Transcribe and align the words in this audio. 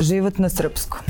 Život 0.00 0.38
na 0.38 0.48
srpskom. 0.48 1.00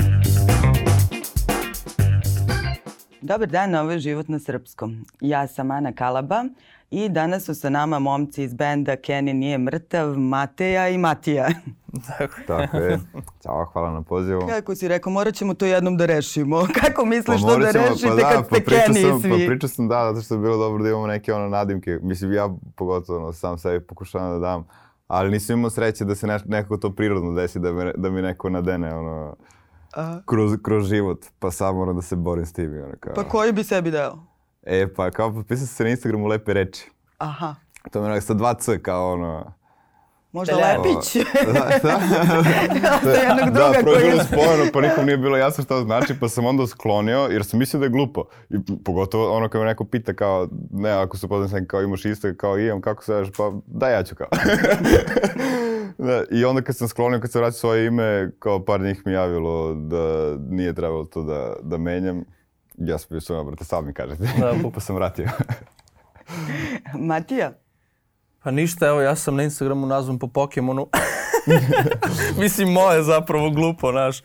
Dobar 3.21 3.47
dan, 3.47 3.75
ovo 3.75 3.91
je 3.91 3.99
Život 3.99 4.27
na 4.27 4.39
srpskom. 4.39 5.05
Ja 5.21 5.47
sam 5.47 5.71
Ana 5.71 5.91
Kalaba 5.91 6.45
i 6.91 7.09
danas 7.09 7.45
su 7.45 7.55
sa 7.55 7.69
nama 7.69 7.99
momci 7.99 8.43
iz 8.43 8.53
benda 8.53 8.95
Kenny 8.95 9.33
nije 9.33 9.57
mrtav, 9.57 10.17
Mateja 10.17 10.89
i 10.89 10.97
Matija. 10.97 11.49
Tako 12.47 12.77
je. 12.77 12.99
Ćao, 13.43 13.65
hvala 13.65 13.91
na 13.91 14.01
pozivu. 14.01 14.41
Kako 14.49 14.75
si 14.75 14.87
rekao, 14.87 15.11
morat 15.11 15.35
ćemo 15.35 15.53
to 15.53 15.65
jednom 15.65 15.97
da 15.97 16.05
rešimo. 16.05 16.67
Kako 16.81 17.05
misliš 17.05 17.41
to 17.41 17.57
da 17.57 17.71
rešite 17.71 18.07
pa 18.07 18.15
da, 18.15 18.29
kad 18.29 18.45
ste 18.45 18.63
pa 18.63 18.71
Kenny 18.71 19.17
i 19.17 19.21
svi? 19.21 19.29
Pa 19.29 19.35
pričao 19.51 19.69
sam 19.69 19.87
da, 19.87 20.11
zato 20.13 20.25
što 20.25 20.35
je 20.35 20.39
bilo 20.39 20.57
dobro 20.57 20.83
da 20.83 20.89
imamo 20.89 21.07
neke 21.07 21.33
ono 21.33 21.49
nadimke. 21.49 21.99
Mislim, 22.01 22.33
ja 22.33 22.49
pogotovo 22.75 23.19
ono, 23.19 23.33
sam 23.33 23.57
sebi 23.57 23.85
pokušavam 23.85 24.31
da 24.31 24.39
dam. 24.39 24.67
Ali 25.09 25.31
nisam 25.31 25.57
imao 25.57 25.69
sreće 25.69 26.05
da 26.05 26.15
se 26.15 26.27
ne, 26.27 26.39
nekako 26.45 26.77
to 26.77 26.95
prirodno 26.95 27.33
desi, 27.33 27.59
da, 27.59 27.73
me, 27.73 27.93
da 27.97 28.09
mi 28.09 28.21
neko 28.21 28.49
nadene 28.49 28.95
ono, 28.95 29.35
kroz, 30.25 30.57
kroz 30.63 30.87
život. 30.87 31.25
Pa 31.39 31.51
sam 31.51 31.75
moram 31.75 31.95
da 31.95 32.01
se 32.01 32.15
borim 32.15 32.45
s 32.45 32.53
tim. 32.53 32.73
Ono, 32.83 32.93
kao. 32.99 33.13
Pa 33.13 33.23
koji 33.23 33.51
bi 33.51 33.63
sebi 33.63 33.91
dao? 33.91 34.23
E, 34.63 34.93
pa 34.93 35.11
kao 35.11 35.33
potpisao 35.33 35.67
se 35.67 35.83
na 35.83 35.89
Instagramu 35.89 36.27
lepe 36.27 36.53
reči. 36.53 36.91
Aha. 37.17 37.55
To 37.91 38.01
me 38.01 38.21
sa 38.21 38.33
dva 38.33 38.53
C 38.53 38.81
kao 38.81 39.13
ono... 39.13 39.53
Možda 40.31 40.55
Lepić. 40.55 41.15
Da, 41.53 41.79
da. 43.03 43.11
je 43.11 43.23
jednog 43.27 43.49
druga 43.53 43.71
da, 43.71 43.83
koji... 43.83 44.17
Da, 44.17 44.23
spojeno, 44.23 44.71
pa 44.73 44.81
nikom 44.81 45.05
nije 45.05 45.17
bilo 45.17 45.37
jasno 45.37 45.63
šta 45.63 45.81
znači, 45.81 46.13
pa 46.19 46.29
sam 46.29 46.45
onda 46.45 46.67
sklonio, 46.67 47.27
jer 47.31 47.45
sam 47.45 47.59
mislio 47.59 47.79
da 47.79 47.85
je 47.85 47.89
glupo. 47.89 48.25
I 48.49 48.55
pogotovo 48.85 49.37
ono 49.37 49.49
kad 49.49 49.61
me 49.61 49.67
neko 49.67 49.85
pita 49.85 50.13
kao, 50.13 50.47
ne, 50.71 50.91
ako 50.91 51.17
se 51.17 51.27
poznam 51.27 51.49
sam 51.49 51.67
kao 51.67 51.81
imaš 51.81 52.05
isto, 52.05 52.27
kao 52.37 52.59
imam, 52.59 52.81
kako 52.81 53.03
se 53.03 53.11
zoveš, 53.11 53.29
pa 53.37 53.51
da 53.67 53.89
ja 53.89 54.03
ću 54.03 54.15
kao. 54.15 54.27
da, 56.07 56.23
I 56.31 56.45
onda 56.45 56.61
kad 56.61 56.77
sam 56.77 56.87
sklonio, 56.87 57.19
kad 57.19 57.31
sam 57.31 57.41
vratio 57.41 57.59
svoje 57.59 57.85
ime, 57.85 58.31
kao 58.39 58.65
par 58.65 58.81
njih 58.81 59.01
mi 59.05 59.13
javilo 59.13 59.73
da 59.73 60.35
nije 60.49 60.73
trebalo 60.73 61.05
to 61.05 61.23
da, 61.23 61.55
da 61.61 61.77
menjam. 61.77 62.23
Ja 62.77 62.97
sam 62.97 63.07
bio 63.09 63.21
svojom, 63.21 63.47
brate, 63.47 63.63
sad 63.63 63.85
mi 63.85 63.93
kažete. 63.93 64.23
Da, 64.39 64.53
pa 64.73 64.79
sam 64.79 64.95
vratio. 64.95 65.29
Matija? 66.93 67.51
Pa 68.43 68.51
ništa, 68.51 68.87
evo 68.87 69.01
ja 69.01 69.15
sam 69.15 69.35
na 69.35 69.43
Instagramu 69.43 69.87
nazvan 69.87 70.19
po 70.19 70.27
Pokemonu. 70.27 70.87
mislim, 72.41 72.71
moje 72.71 73.03
zapravo 73.03 73.49
glupo, 73.49 73.91
znaš. 73.91 74.21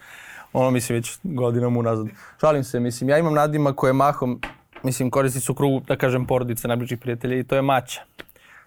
Ono, 0.52 0.70
mislim, 0.70 0.96
već 0.96 1.18
godinama 1.22 1.78
unazad. 1.78 2.06
Šalim 2.40 2.64
se, 2.64 2.80
mislim, 2.80 3.10
ja 3.10 3.18
imam 3.18 3.34
nadima 3.34 3.72
koje 3.72 3.92
mahom, 3.92 4.40
mislim, 4.82 5.10
koristi 5.10 5.40
su 5.40 5.54
krugu, 5.54 5.80
da 5.80 5.96
kažem, 5.96 6.26
porodice, 6.26 6.68
najbližih 6.68 6.98
prijatelja 6.98 7.38
i 7.38 7.44
to 7.44 7.56
je 7.56 7.62
Maća. 7.62 8.00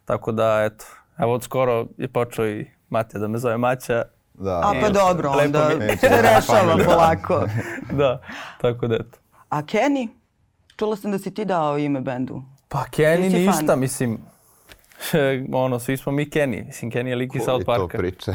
Tako 0.06 0.32
da, 0.32 0.64
eto, 0.64 0.86
evo 1.18 1.34
od 1.34 1.44
skoro 1.44 1.86
je 1.98 2.08
počeo 2.08 2.48
i 2.48 2.66
Matija 2.90 3.20
da 3.20 3.28
me 3.28 3.38
zove 3.38 3.58
Maća. 3.58 4.04
Da. 4.34 4.60
A 4.60 4.74
pa 4.82 4.90
dobro, 4.90 5.32
onda 5.32 5.70
se 6.00 6.10
rešava 6.36 6.78
polako. 6.86 7.48
da, 8.00 8.22
tako 8.62 8.88
da 8.88 8.96
eto. 8.96 9.20
A 9.50 9.62
Kenny? 9.62 10.08
Čula 10.76 10.96
sam 10.96 11.12
da 11.12 11.20
si 11.20 11.34
ti 11.34 11.46
dao 11.46 11.78
ime 11.78 12.02
bendu. 12.02 12.42
Pa 12.68 12.86
Kenny 12.92 13.34
ništa, 13.34 13.66
fan? 13.68 13.80
mislim, 13.80 14.18
ono, 15.54 15.80
svi 15.80 15.98
smo 15.98 16.12
mi 16.12 16.30
Kenny. 16.30 16.66
Mislim, 16.66 16.92
Kenny 16.92 17.08
je 17.08 17.16
lik 17.16 17.36
iz 17.36 17.42
South 17.46 17.66
Parka. 17.66 17.88
Koji 17.88 17.90
to 17.90 17.98
priče? 17.98 18.32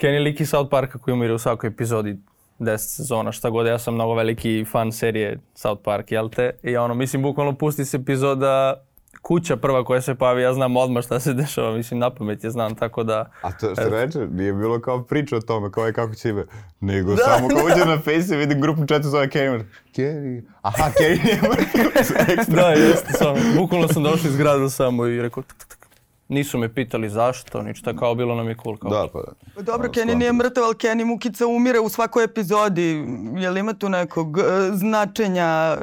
Kenny 0.00 0.14
je 0.14 0.20
lik 0.20 0.40
iz 0.40 0.50
South 0.50 0.70
Parka 0.70 0.98
koji 0.98 1.12
umire 1.12 1.32
u 1.32 1.38
svakoj 1.38 1.68
epizodi 1.68 2.16
10 2.58 2.76
sezona, 2.78 3.32
šta 3.32 3.50
god. 3.50 3.66
Ja 3.66 3.78
sam 3.78 3.94
mnogo 3.94 4.14
veliki 4.14 4.64
fan 4.70 4.92
serije 4.92 5.40
South 5.54 5.82
Park, 5.84 6.12
jel 6.12 6.28
te? 6.28 6.50
I 6.62 6.76
ono, 6.76 6.94
mislim, 6.94 7.22
bukvalno 7.22 7.54
pusti 7.54 7.84
se 7.84 7.96
epizoda 7.96 8.84
kuća 9.28 9.56
prva 9.56 9.84
koja 9.84 10.00
se 10.00 10.14
pavi, 10.14 10.42
ja 10.42 10.54
znam 10.54 10.76
odmah 10.76 11.04
šta 11.04 11.20
se 11.20 11.32
dešava, 11.34 11.76
mislim, 11.76 12.00
na 12.00 12.10
pamet 12.10 12.44
je 12.44 12.50
znam, 12.50 12.74
tako 12.74 13.04
da... 13.04 13.30
A 13.42 13.52
to 13.52 13.74
što 13.74 13.88
reče, 13.88 14.18
nije 14.18 14.52
bilo 14.52 14.80
kao 14.80 15.02
priča 15.02 15.36
o 15.36 15.40
tome, 15.40 15.70
kao 15.70 15.86
je 15.86 15.92
kako 15.92 16.14
će 16.14 16.28
ime, 16.28 16.44
nego 16.80 17.14
da, 17.14 17.22
samo 17.22 17.48
kao 17.48 17.64
uđe 17.66 17.84
na 17.86 17.98
Face 17.98 18.34
i 18.34 18.36
vidim 18.36 18.60
grupu 18.60 18.86
četu 18.86 19.08
zove 19.08 19.28
Kenny, 19.28 19.64
Kenny, 19.96 20.42
aha, 20.62 20.90
Kenny 21.00 21.28
je 21.28 21.40
mrtav, 21.42 22.54
Da, 22.56 22.68
jeste, 22.68 23.12
samo, 23.12 23.36
bukvalno 23.56 23.88
sam 23.88 24.02
došao 24.02 24.28
iz 24.28 24.36
grada 24.36 24.70
samo 24.70 25.06
i 25.06 25.22
rekao, 25.22 25.42
tak, 25.42 25.58
tak, 25.58 25.68
tak. 25.68 25.88
Nisu 26.28 26.58
me 26.58 26.74
pitali 26.74 27.10
zašto, 27.10 27.62
ništa, 27.62 27.96
kao 27.96 28.14
bilo 28.14 28.34
nam 28.34 28.48
je 28.48 28.56
cool. 28.62 28.76
Kao. 28.76 28.90
Da, 28.90 29.08
pa 29.12 29.20
da. 29.20 29.62
Dobro, 29.62 29.88
Kenny 29.88 30.14
nije 30.14 30.32
mrtav, 30.32 30.64
ali 30.64 30.74
Kenny 30.74 31.04
Mukica 31.04 31.46
umire 31.46 31.80
u 31.80 31.88
svakoj 31.88 32.24
epizodi. 32.24 33.04
Je 33.36 33.50
li 33.50 33.60
ima 33.60 33.72
tu 33.74 33.88
nekog 33.88 34.36
uh, 34.36 34.44
značenja 34.72 35.78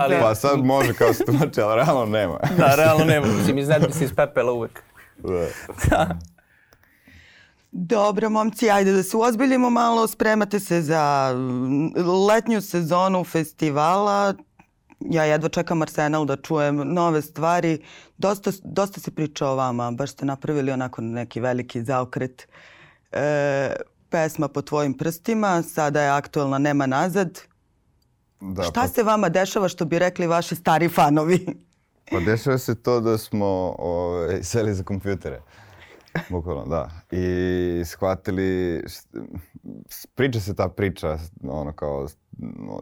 ali, 0.00 0.16
pa 0.20 0.34
sad 0.34 0.64
može 0.64 0.94
kao 0.94 1.12
stumače, 1.12 1.62
ali 1.62 1.74
realno 1.74 2.06
nema. 2.06 2.38
da, 2.58 2.74
realno 2.74 3.04
nema. 3.04 3.26
Mislim, 3.26 3.58
iznedri 3.58 3.92
se 3.92 4.04
iz 4.04 4.14
pepela 4.16 4.52
uvek. 4.52 4.82
Da. 5.18 5.46
da. 5.90 6.18
Dobro, 7.72 8.30
momci, 8.30 8.70
ajde 8.70 8.92
da 8.92 9.02
se 9.02 9.16
uozbiljimo 9.16 9.70
malo. 9.70 10.06
Spremate 10.06 10.60
se 10.60 10.82
za 10.82 11.34
letnju 12.28 12.60
sezonu 12.60 13.24
festivala. 13.24 14.34
Ja 15.00 15.24
jedva 15.24 15.48
čekam 15.48 15.82
Arsenal 15.82 16.24
da 16.24 16.36
čujem 16.36 16.76
nove 16.76 17.22
stvari. 17.22 17.82
Dosta, 18.18 18.52
dosta 18.64 19.00
se 19.00 19.10
priča 19.10 19.48
o 19.48 19.54
vama. 19.54 19.90
Baš 19.90 20.10
ste 20.12 20.24
napravili 20.24 20.72
onako 20.72 21.02
neki 21.02 21.40
veliki 21.40 21.82
zaokret. 21.82 22.48
E, 23.12 23.70
pesma 24.10 24.48
po 24.48 24.62
tvojim 24.62 24.94
prstima. 24.94 25.62
Sada 25.62 26.02
je 26.02 26.10
aktuelna 26.10 26.58
Nema 26.58 26.86
nazad. 26.86 27.40
Da, 28.40 28.62
Šta 28.62 28.80
pa... 28.80 28.88
se 28.88 29.02
vama 29.02 29.28
dešava 29.28 29.68
što 29.68 29.84
bi 29.84 29.98
rekli 29.98 30.26
vaši 30.26 30.54
stari 30.54 30.88
fanovi? 30.88 31.46
Pa 32.10 32.20
dešava 32.20 32.58
se 32.58 32.82
to 32.82 33.00
da 33.00 33.18
smo 33.18 33.74
ovaj, 33.78 34.42
seli 34.42 34.74
za 34.74 34.84
kompjutere. 34.84 35.40
Bukvalno, 36.30 36.66
da. 36.66 36.90
I 37.10 37.84
shvatili, 37.84 38.82
priča 40.14 40.40
se 40.40 40.54
ta 40.54 40.68
priča, 40.68 41.18
ono 41.48 41.72
kao, 41.72 42.06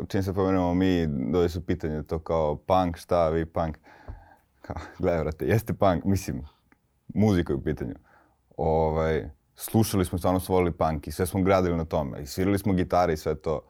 čim 0.08 0.22
se 0.22 0.34
pomenemo 0.34 0.74
mi, 0.74 1.06
dođe 1.06 1.48
su 1.48 1.66
pitanje 1.66 2.02
to 2.02 2.18
kao 2.18 2.56
punk, 2.56 2.96
šta 2.96 3.28
vi 3.28 3.46
punk? 3.46 3.78
Kao, 4.62 4.76
gledaj, 4.98 5.20
vrate, 5.20 5.46
jeste 5.46 5.74
punk, 5.74 6.04
mislim, 6.04 6.42
muzika 7.14 7.52
je 7.52 7.56
u 7.56 7.62
pitanju. 7.62 7.94
Ovaj, 8.56 9.30
slušali 9.56 10.04
smo, 10.04 10.18
stvarno 10.18 10.40
su 10.40 10.52
volili 10.52 10.72
punk 10.72 11.06
i 11.06 11.12
sve 11.12 11.26
smo 11.26 11.42
gradili 11.42 11.76
na 11.76 11.84
tome. 11.84 12.22
I 12.22 12.26
svirali 12.26 12.58
smo 12.58 12.72
gitare 12.72 13.12
i 13.12 13.16
sve 13.16 13.34
to 13.34 13.60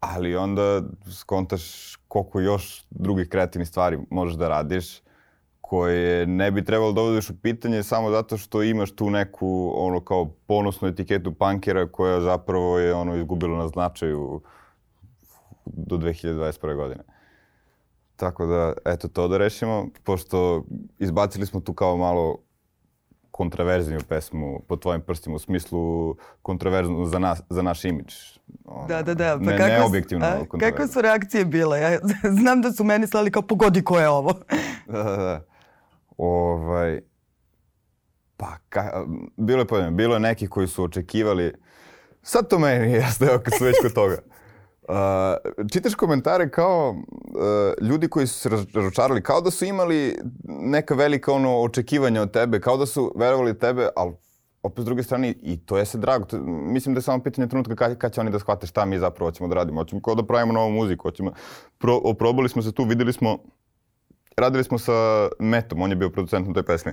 ali 0.00 0.36
onda 0.36 0.82
skontaš 1.12 1.96
koliko 2.08 2.40
još 2.40 2.84
drugih 2.90 3.28
kreativnih 3.28 3.68
stvari 3.68 3.98
možeš 4.10 4.36
da 4.36 4.48
radiš 4.48 5.02
koje 5.60 6.26
ne 6.26 6.50
bi 6.50 6.64
trebalo 6.64 6.92
da 6.92 7.00
dovodiš 7.00 7.30
u 7.30 7.40
pitanje 7.42 7.82
samo 7.82 8.10
zato 8.10 8.36
što 8.36 8.62
imaš 8.62 8.90
tu 8.90 9.10
neku 9.10 9.72
ono 9.74 10.00
kao 10.00 10.30
ponosnu 10.46 10.88
etiketu 10.88 11.34
punkera 11.34 11.88
koja 11.88 12.20
zapravo 12.20 12.78
je 12.78 12.94
ono 12.94 13.16
izgubila 13.16 13.58
na 13.58 13.68
značaju 13.68 14.42
do 15.64 15.96
2021. 15.96 16.76
godine. 16.76 17.02
Tako 18.16 18.46
da, 18.46 18.72
eto 18.84 19.08
to 19.08 19.28
da 19.28 19.38
rešimo, 19.38 19.88
pošto 20.04 20.64
izbacili 20.98 21.46
smo 21.46 21.60
tu 21.60 21.74
kao 21.74 21.96
malo 21.96 22.38
kontraverzniju 23.40 24.00
pesmu 24.08 24.60
po 24.68 24.76
tvojim 24.76 25.00
prstima 25.00 25.36
u 25.36 25.38
smislu 25.38 26.16
kontraverznu 26.42 27.06
za, 27.06 27.18
nas, 27.18 27.42
za 27.50 27.62
naš 27.62 27.84
imidž. 27.84 28.14
Da, 28.88 29.02
da, 29.02 29.14
da. 29.14 29.38
Pa 29.38 29.50
ne, 29.50 29.56
kako, 29.56 29.68
neobjektivno 29.68 30.26
a, 30.26 30.58
Kakve 30.60 30.88
su 30.88 31.00
reakcije 31.00 31.44
bile? 31.44 31.80
Ja 31.80 31.98
znam 32.40 32.62
da 32.62 32.72
su 32.72 32.84
meni 32.84 33.06
slali 33.06 33.30
kao 33.30 33.42
pogodi 33.42 33.84
ko 33.84 33.98
je 33.98 34.08
ovo. 34.08 34.32
da, 34.92 35.02
da, 35.02 35.16
da. 35.16 35.44
Ovaj, 36.16 37.00
pa, 38.36 38.56
ka, 38.68 39.04
bilo 39.36 39.60
je 39.60 39.66
pojene, 39.66 39.90
bilo 39.90 40.14
je 40.14 40.20
neki 40.20 40.48
koji 40.48 40.68
su 40.68 40.84
očekivali, 40.84 41.54
sad 42.22 42.48
to 42.48 42.58
meni 42.58 42.94
evo 43.30 43.38
kad 43.44 43.54
su 43.58 43.64
već 43.64 43.76
kod 43.82 43.94
toga. 43.94 44.16
Uh, 44.90 45.66
čitaš 45.72 45.94
komentare 45.94 46.50
kao 46.50 46.90
uh, 46.90 47.88
ljudi 47.88 48.08
koji 48.08 48.26
su 48.26 48.38
se 48.38 48.48
razočarali, 48.74 49.22
kao 49.22 49.40
da 49.40 49.50
su 49.50 49.64
imali 49.64 50.18
neka 50.44 50.94
velika 50.94 51.32
ono 51.32 51.60
očekivanja 51.60 52.22
od 52.22 52.30
tebe, 52.30 52.60
kao 52.60 52.76
da 52.76 52.86
su 52.86 53.12
verovali 53.16 53.58
tebe, 53.58 53.88
ali 53.96 54.12
opet 54.62 54.82
s 54.82 54.84
druge 54.84 55.02
strane 55.02 55.34
i 55.42 55.56
to 55.66 55.78
je 55.78 55.84
se 55.84 55.98
drago. 55.98 56.24
To, 56.24 56.38
mislim 56.46 56.94
da 56.94 56.98
je 56.98 57.02
samo 57.02 57.22
pitanje 57.22 57.48
trenutka 57.48 57.76
kad, 57.76 57.98
kad 57.98 58.12
će 58.12 58.20
oni 58.20 58.30
da 58.30 58.38
shvate 58.38 58.66
šta 58.66 58.84
mi 58.84 58.98
zapravo 58.98 59.30
hoćemo 59.30 59.48
da 59.48 59.54
radimo. 59.54 59.80
Hoćemo 59.80 60.02
kao 60.02 60.14
da 60.14 60.26
pravimo 60.26 60.52
novu 60.52 60.70
muziku, 60.70 61.02
hoćemo... 61.02 61.32
Pro, 61.78 62.00
oprobali 62.04 62.48
smo 62.48 62.62
se 62.62 62.72
tu, 62.72 62.84
videli 62.84 63.12
smo, 63.12 63.38
radili 64.36 64.64
smo 64.64 64.78
sa 64.78 65.28
Metom, 65.38 65.82
on 65.82 65.90
je 65.90 65.96
bio 65.96 66.10
producent 66.10 66.48
na 66.48 66.54
toj 66.54 66.62
pesmi. 66.62 66.92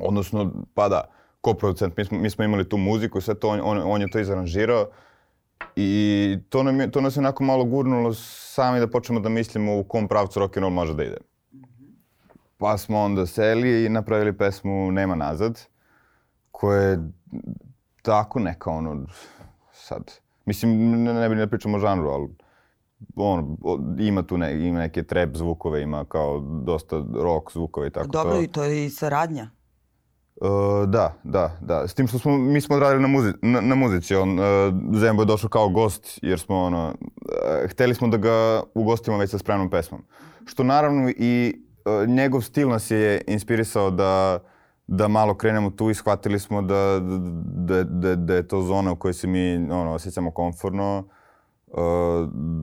Odnosno, 0.00 0.52
pa 0.74 0.88
da, 0.88 1.04
ko 1.40 1.54
producent, 1.54 1.96
mi 1.96 2.04
smo, 2.04 2.18
mi 2.18 2.30
smo 2.30 2.44
imali 2.44 2.68
tu 2.68 2.76
muziku 2.76 3.18
i 3.18 3.22
sve 3.22 3.34
to, 3.34 3.48
on, 3.48 3.60
on, 3.62 3.82
on 3.84 4.00
je 4.00 4.10
to 4.10 4.18
izaranžirao. 4.18 4.86
I 5.76 6.38
to, 6.48 6.62
nam 6.62 6.80
je, 6.80 6.90
to 6.90 7.00
nas 7.00 7.16
je 7.16 7.20
onako 7.20 7.44
malo 7.44 7.64
gurnulo 7.64 8.14
sami 8.14 8.80
da 8.80 8.86
počnemo 8.86 9.20
da 9.20 9.28
mislimo 9.28 9.78
u 9.78 9.84
kom 9.84 10.08
pravcu 10.08 10.40
rock 10.40 10.56
and 10.56 10.62
roll 10.62 10.72
može 10.72 10.94
da 10.94 11.04
ide. 11.04 11.16
Pa 12.58 12.78
smo 12.78 13.00
onda 13.00 13.26
seli 13.26 13.84
i 13.84 13.88
napravili 13.88 14.36
pesmu 14.38 14.92
Nema 14.92 15.14
nazad, 15.14 15.66
koja 16.50 16.82
je 16.82 16.98
tako 18.02 18.40
neka 18.40 18.70
ono, 18.70 19.06
sad, 19.72 20.12
mislim 20.44 20.90
ne, 21.02 21.14
ne 21.14 21.28
bi 21.28 21.34
ne 21.34 21.46
pričamo 21.46 21.76
o 21.76 21.80
žanru, 21.80 22.08
ali 22.08 22.28
on, 23.16 23.56
ima 23.98 24.22
tu 24.22 24.38
ne, 24.38 24.68
ima 24.68 24.78
neke 24.78 25.02
trap 25.02 25.34
zvukove, 25.34 25.82
ima 25.82 26.04
kao 26.04 26.40
dosta 26.40 27.04
rock 27.22 27.52
zvukove 27.52 27.86
i 27.86 27.90
tako 27.90 28.06
Dobro, 28.06 28.32
to. 28.32 28.42
i 28.42 28.46
to 28.46 28.64
je 28.64 28.86
i 28.86 28.90
saradnja. 28.90 29.50
Uh, 30.40 30.88
da, 30.88 31.14
da, 31.24 31.50
da. 31.60 31.88
S 31.88 31.94
tim 31.94 32.06
što 32.06 32.18
smo, 32.18 32.38
mi 32.38 32.60
smo 32.60 32.78
radili 32.78 33.02
na, 33.02 33.08
muzi, 33.08 33.32
na, 33.42 33.60
na 33.60 33.74
muzici. 33.74 34.14
On, 34.14 34.38
uh, 34.38 34.44
Zembo 34.98 35.22
je 35.22 35.26
došao 35.26 35.50
kao 35.50 35.68
gost 35.68 36.18
jer 36.22 36.38
smo 36.38 36.56
ono, 36.56 36.88
uh, 36.88 37.70
hteli 37.70 37.94
smo 37.94 38.08
da 38.08 38.16
ga 38.16 38.62
ugostimo 38.74 39.18
već 39.18 39.30
sa 39.30 39.38
spremnom 39.38 39.70
pesmom. 39.70 40.04
Što 40.46 40.64
naravno 40.64 41.10
i 41.16 41.62
uh, 41.84 42.08
njegov 42.08 42.40
stil 42.40 42.68
nas 42.68 42.90
je 42.90 43.22
inspirisao 43.26 43.90
da, 43.90 44.38
da 44.86 45.08
malo 45.08 45.34
krenemo 45.34 45.70
tu 45.70 45.90
i 45.90 45.94
shvatili 45.94 46.38
smo 46.38 46.62
da, 46.62 47.00
da, 47.44 47.84
da, 47.84 48.16
da 48.16 48.34
je 48.34 48.48
to 48.48 48.62
zona 48.62 48.92
u 48.92 48.96
kojoj 48.96 49.14
se 49.14 49.26
mi 49.26 49.54
ono, 49.56 49.92
osjećamo 49.92 50.30
komfortno. 50.30 51.04
Uh, 51.76 51.80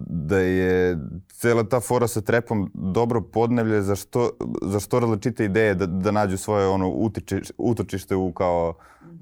da 0.08 0.38
je 0.38 0.98
cela 1.28 1.64
ta 1.64 1.80
fora 1.80 2.08
sa 2.08 2.22
trepom 2.22 2.72
dobro 2.74 3.22
podnevlje 3.22 3.82
za 3.82 3.96
što, 3.96 4.30
za 4.62 4.80
što 4.80 5.00
različite 5.00 5.46
ideje 5.46 5.76
da, 5.76 5.86
da 5.86 6.12
nađu 6.12 6.38
svoje 6.38 6.68
ono 6.68 6.90
utiči, 6.90 7.42
utočište 7.58 8.16
u 8.16 8.32
kao 8.34 8.74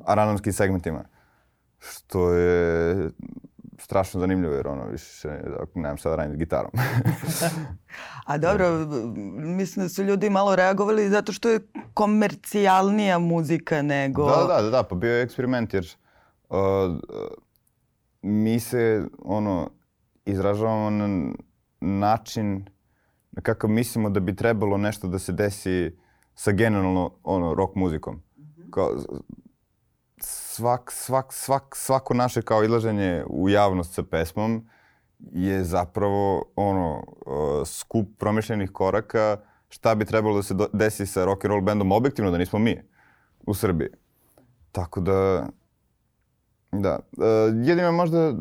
arandomskim 0.06 0.54
segmentima. 0.54 1.04
Što 1.80 2.34
je 2.34 3.10
strašno 3.80 4.20
zanimljivo 4.20 4.54
jer 4.54 4.68
ono 4.68 4.86
više 4.86 5.30
nemam 5.76 5.98
šta 5.98 6.10
da 6.10 6.16
radim 6.16 6.34
s 6.34 6.38
gitarom. 6.38 6.72
A 8.30 8.38
dobro, 8.38 8.86
mislim 9.36 9.86
da 9.86 9.90
su 9.90 10.04
ljudi 10.04 10.30
malo 10.30 10.56
reagovali 10.56 11.10
zato 11.10 11.34
što 11.34 11.50
je 11.50 11.60
komercijalnija 11.94 13.20
muzika 13.20 13.82
nego... 13.82 14.30
Da, 14.30 14.54
da, 14.54 14.62
da, 14.62 14.70
da 14.70 14.84
pa 14.84 14.96
bio 14.96 15.16
je 15.16 15.24
eksperiment 15.24 15.74
jer 15.74 15.88
uh, 16.50 16.58
mi 18.22 18.60
se 18.60 19.06
ono 19.20 19.70
izražavamo 20.30 20.90
na 20.90 21.34
način 21.80 22.66
na 23.32 23.42
kakav 23.42 23.70
mislimo 23.70 24.10
da 24.10 24.20
bi 24.20 24.36
trebalo 24.36 24.78
nešto 24.78 25.08
da 25.08 25.20
se 25.20 25.32
desi 25.32 25.98
sa 26.36 26.52
generalno 26.52 27.12
ono, 27.24 27.54
rock 27.54 27.76
muzikom. 27.76 28.22
Kao, 28.72 28.98
svak, 30.22 30.92
svak, 30.92 31.34
svak, 31.34 31.76
svako 31.76 32.14
naše 32.14 32.42
kao 32.42 32.64
izlaženje 32.64 33.24
u 33.30 33.50
javnost 33.50 33.94
sa 33.94 34.04
pesmom 34.04 34.70
je 35.20 35.64
zapravo 35.64 36.46
ono 36.56 37.04
skup 37.66 38.08
promišljenih 38.18 38.72
koraka 38.72 39.38
šta 39.70 39.96
bi 39.96 40.06
trebalo 40.06 40.36
da 40.36 40.44
se 40.44 40.56
desi 40.74 41.06
sa 41.06 41.26
rock 41.26 41.46
and 41.46 41.52
roll 41.52 41.62
bandom 41.62 41.92
objektivno 41.92 42.32
da 42.32 42.38
nismo 42.38 42.60
mi 42.60 42.82
u 43.46 43.54
Srbiji. 43.54 43.90
Tako 44.72 45.02
da 45.02 45.48
da, 46.72 47.00
jedino 47.64 47.92
možda 47.92 48.34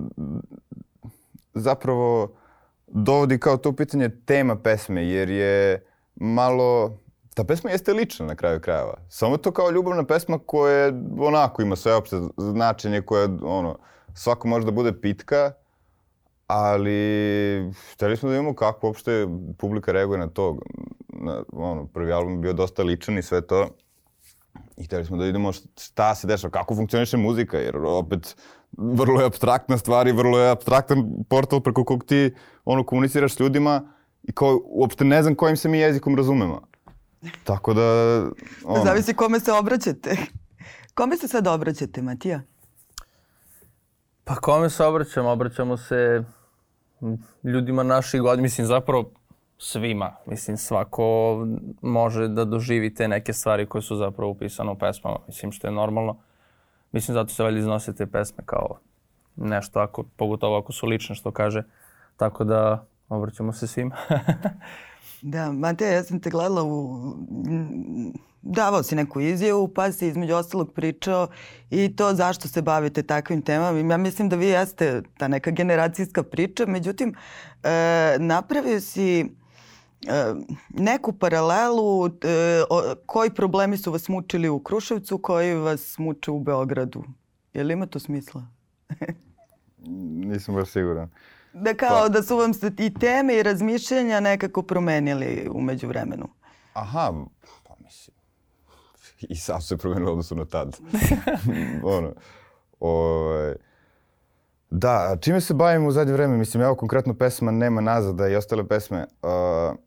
zapravo 1.54 2.36
dovodi 2.86 3.38
kao 3.38 3.56
to 3.56 3.72
pitanje 3.72 4.10
tema 4.24 4.56
pesme, 4.56 5.08
jer 5.08 5.30
je 5.30 5.86
malo... 6.14 6.98
Ta 7.34 7.44
pesma 7.44 7.70
jeste 7.70 7.92
lična 7.92 8.26
na 8.26 8.34
kraju 8.34 8.60
krajeva. 8.60 8.94
Samo 9.08 9.36
to 9.36 9.52
kao 9.52 9.70
ljubavna 9.70 10.04
pesma 10.04 10.38
koja 10.46 10.92
onako 11.18 11.62
ima 11.62 11.76
sveopšte 11.76 12.16
značenje 12.36 13.02
koje 13.02 13.28
ono, 13.42 13.78
svako 14.14 14.48
može 14.48 14.66
da 14.66 14.72
bude 14.72 15.00
pitka, 15.00 15.52
ali 16.46 17.72
hteli 17.92 18.16
smo 18.16 18.28
da 18.28 18.34
imamo 18.34 18.54
kako 18.54 18.86
uopšte 18.86 19.26
publika 19.58 19.92
reaguje 19.92 20.18
na 20.18 20.26
to. 20.26 20.58
Na, 21.08 21.42
ono, 21.52 21.86
prvi 21.86 22.12
album 22.12 22.32
je 22.32 22.38
bio 22.38 22.52
dosta 22.52 22.82
ličan 22.82 23.18
i 23.18 23.22
sve 23.22 23.46
to. 23.46 23.68
I 24.76 24.84
hteli 24.84 25.04
smo 25.04 25.16
da 25.16 25.24
vidimo 25.24 25.52
šta 25.52 26.14
se 26.14 26.26
dešava, 26.26 26.50
kako 26.50 26.74
funkcioniše 26.74 27.16
muzika, 27.16 27.58
jer 27.58 27.76
opet 27.76 28.36
vrlo 28.76 29.20
je 29.20 29.26
abstraktna 29.26 29.78
stvar 29.78 30.08
i 30.08 30.12
vrlo 30.12 30.38
je 30.38 30.50
abstraktan 30.50 31.24
portal 31.28 31.60
preko 31.60 31.84
kog 31.84 32.04
ti 32.04 32.34
ono 32.64 32.84
komuniciraš 32.84 33.34
s 33.34 33.40
ljudima 33.40 33.92
i 34.22 34.32
kao 34.32 34.60
uopšte 34.64 35.04
ne 35.04 35.22
znam 35.22 35.34
kojim 35.34 35.56
se 35.56 35.68
mi 35.68 35.78
jezikom 35.78 36.16
razumemo. 36.16 36.60
Tako 37.44 37.74
da... 37.74 37.82
Ono. 38.64 38.84
Zavisi 38.84 39.14
kome 39.14 39.40
se 39.40 39.52
obraćate. 39.52 40.16
Kome 40.94 41.16
se 41.16 41.28
sad 41.28 41.46
obraćate, 41.46 42.02
Matija? 42.02 42.40
Pa 44.24 44.34
kome 44.34 44.70
se 44.70 44.84
obraćamo? 44.84 45.30
Obraćamo 45.30 45.76
se 45.76 46.24
ljudima 47.44 47.82
naših 47.82 48.20
godina, 48.20 48.42
mislim 48.42 48.66
zapravo 48.66 49.10
svima. 49.58 50.16
Mislim 50.26 50.56
svako 50.56 51.36
može 51.82 52.28
da 52.28 52.44
doživi 52.44 52.94
te 52.94 53.08
neke 53.08 53.32
stvari 53.32 53.66
koje 53.66 53.82
su 53.82 53.96
zapravo 53.96 54.30
upisane 54.30 54.70
u 54.70 54.78
pesmama. 54.78 55.16
Mislim 55.26 55.52
što 55.52 55.66
je 55.66 55.72
normalno. 55.72 56.16
Mislim, 56.92 57.14
zato 57.14 57.34
se 57.34 57.42
valjda 57.42 57.58
iznose 57.58 57.94
te 57.94 58.06
pesme 58.06 58.44
kao 58.46 58.78
nešto, 59.36 59.80
ako, 59.80 60.02
pogotovo 60.02 60.58
ako 60.58 60.72
su 60.72 60.86
lične, 60.86 61.14
što 61.14 61.30
kaže. 61.30 61.62
Tako 62.16 62.44
da 62.44 62.86
obraćamo 63.08 63.52
se 63.52 63.66
svima. 63.66 63.96
da, 65.22 65.52
Mateja, 65.52 65.92
ja 65.92 66.04
sam 66.04 66.20
te 66.20 66.30
gledala 66.30 66.62
u... 66.62 67.14
Davao 68.42 68.82
si 68.82 68.94
neku 68.94 69.20
izjavu, 69.20 69.68
pa 69.68 69.92
si 69.92 70.06
između 70.06 70.34
ostalog 70.34 70.72
pričao 70.72 71.28
i 71.70 71.96
to 71.96 72.14
zašto 72.14 72.48
se 72.48 72.62
bavite 72.62 73.02
takvim 73.02 73.42
temama. 73.42 73.78
Ja 73.78 73.96
mislim 73.96 74.28
da 74.28 74.36
vi 74.36 74.46
jeste 74.46 75.02
ta 75.18 75.28
neka 75.28 75.50
generacijska 75.50 76.22
priča, 76.22 76.66
međutim, 76.66 77.14
e, 77.62 78.16
napravio 78.18 78.80
si 78.80 79.30
neku 80.68 81.12
paralelu 81.12 82.06
e, 82.06 82.10
koji 83.06 83.30
problemi 83.30 83.76
su 83.76 83.92
vas 83.92 84.08
mučili 84.08 84.48
u 84.48 84.58
Kruševcu, 84.58 85.18
koji 85.18 85.54
vas 85.54 85.98
muče 85.98 86.30
u 86.30 86.40
Beogradu. 86.40 87.04
Je 87.54 87.64
li 87.64 87.72
ima 87.72 87.86
to 87.86 87.98
smisla? 87.98 88.46
Nisam 90.30 90.54
baš 90.54 90.68
siguran. 90.68 91.10
Da 91.52 91.74
kao 91.74 92.02
pa... 92.02 92.08
da 92.08 92.22
su 92.22 92.36
vam 92.36 92.54
se 92.54 92.72
i 92.78 92.94
teme 92.94 93.36
i 93.36 93.42
razmišljanja 93.42 94.20
nekako 94.20 94.62
promenili 94.62 95.48
umeđu 95.52 95.88
vremenu. 95.88 96.28
Aha, 96.72 97.12
pa 97.62 97.74
mislim. 97.84 98.16
I 99.20 99.36
sam 99.36 99.60
se 99.60 99.76
promenilo 99.76 100.10
odnosno 100.10 100.36
na 100.36 100.44
tad. 100.44 100.76
ono, 101.96 102.12
ovaj, 102.80 103.54
Da, 104.70 105.16
čime 105.20 105.40
se 105.40 105.54
bavim 105.54 105.86
u 105.86 105.90
zadnje 105.90 106.12
vreme? 106.12 106.36
Mislim, 106.36 106.62
evo 106.62 106.74
konkretno 106.74 107.14
pesma 107.14 107.50
Nema 107.50 107.80
nazada 107.80 108.28
i 108.28 108.36
ostale 108.36 108.68
pesme. 108.68 109.06
Uh, 109.22 109.78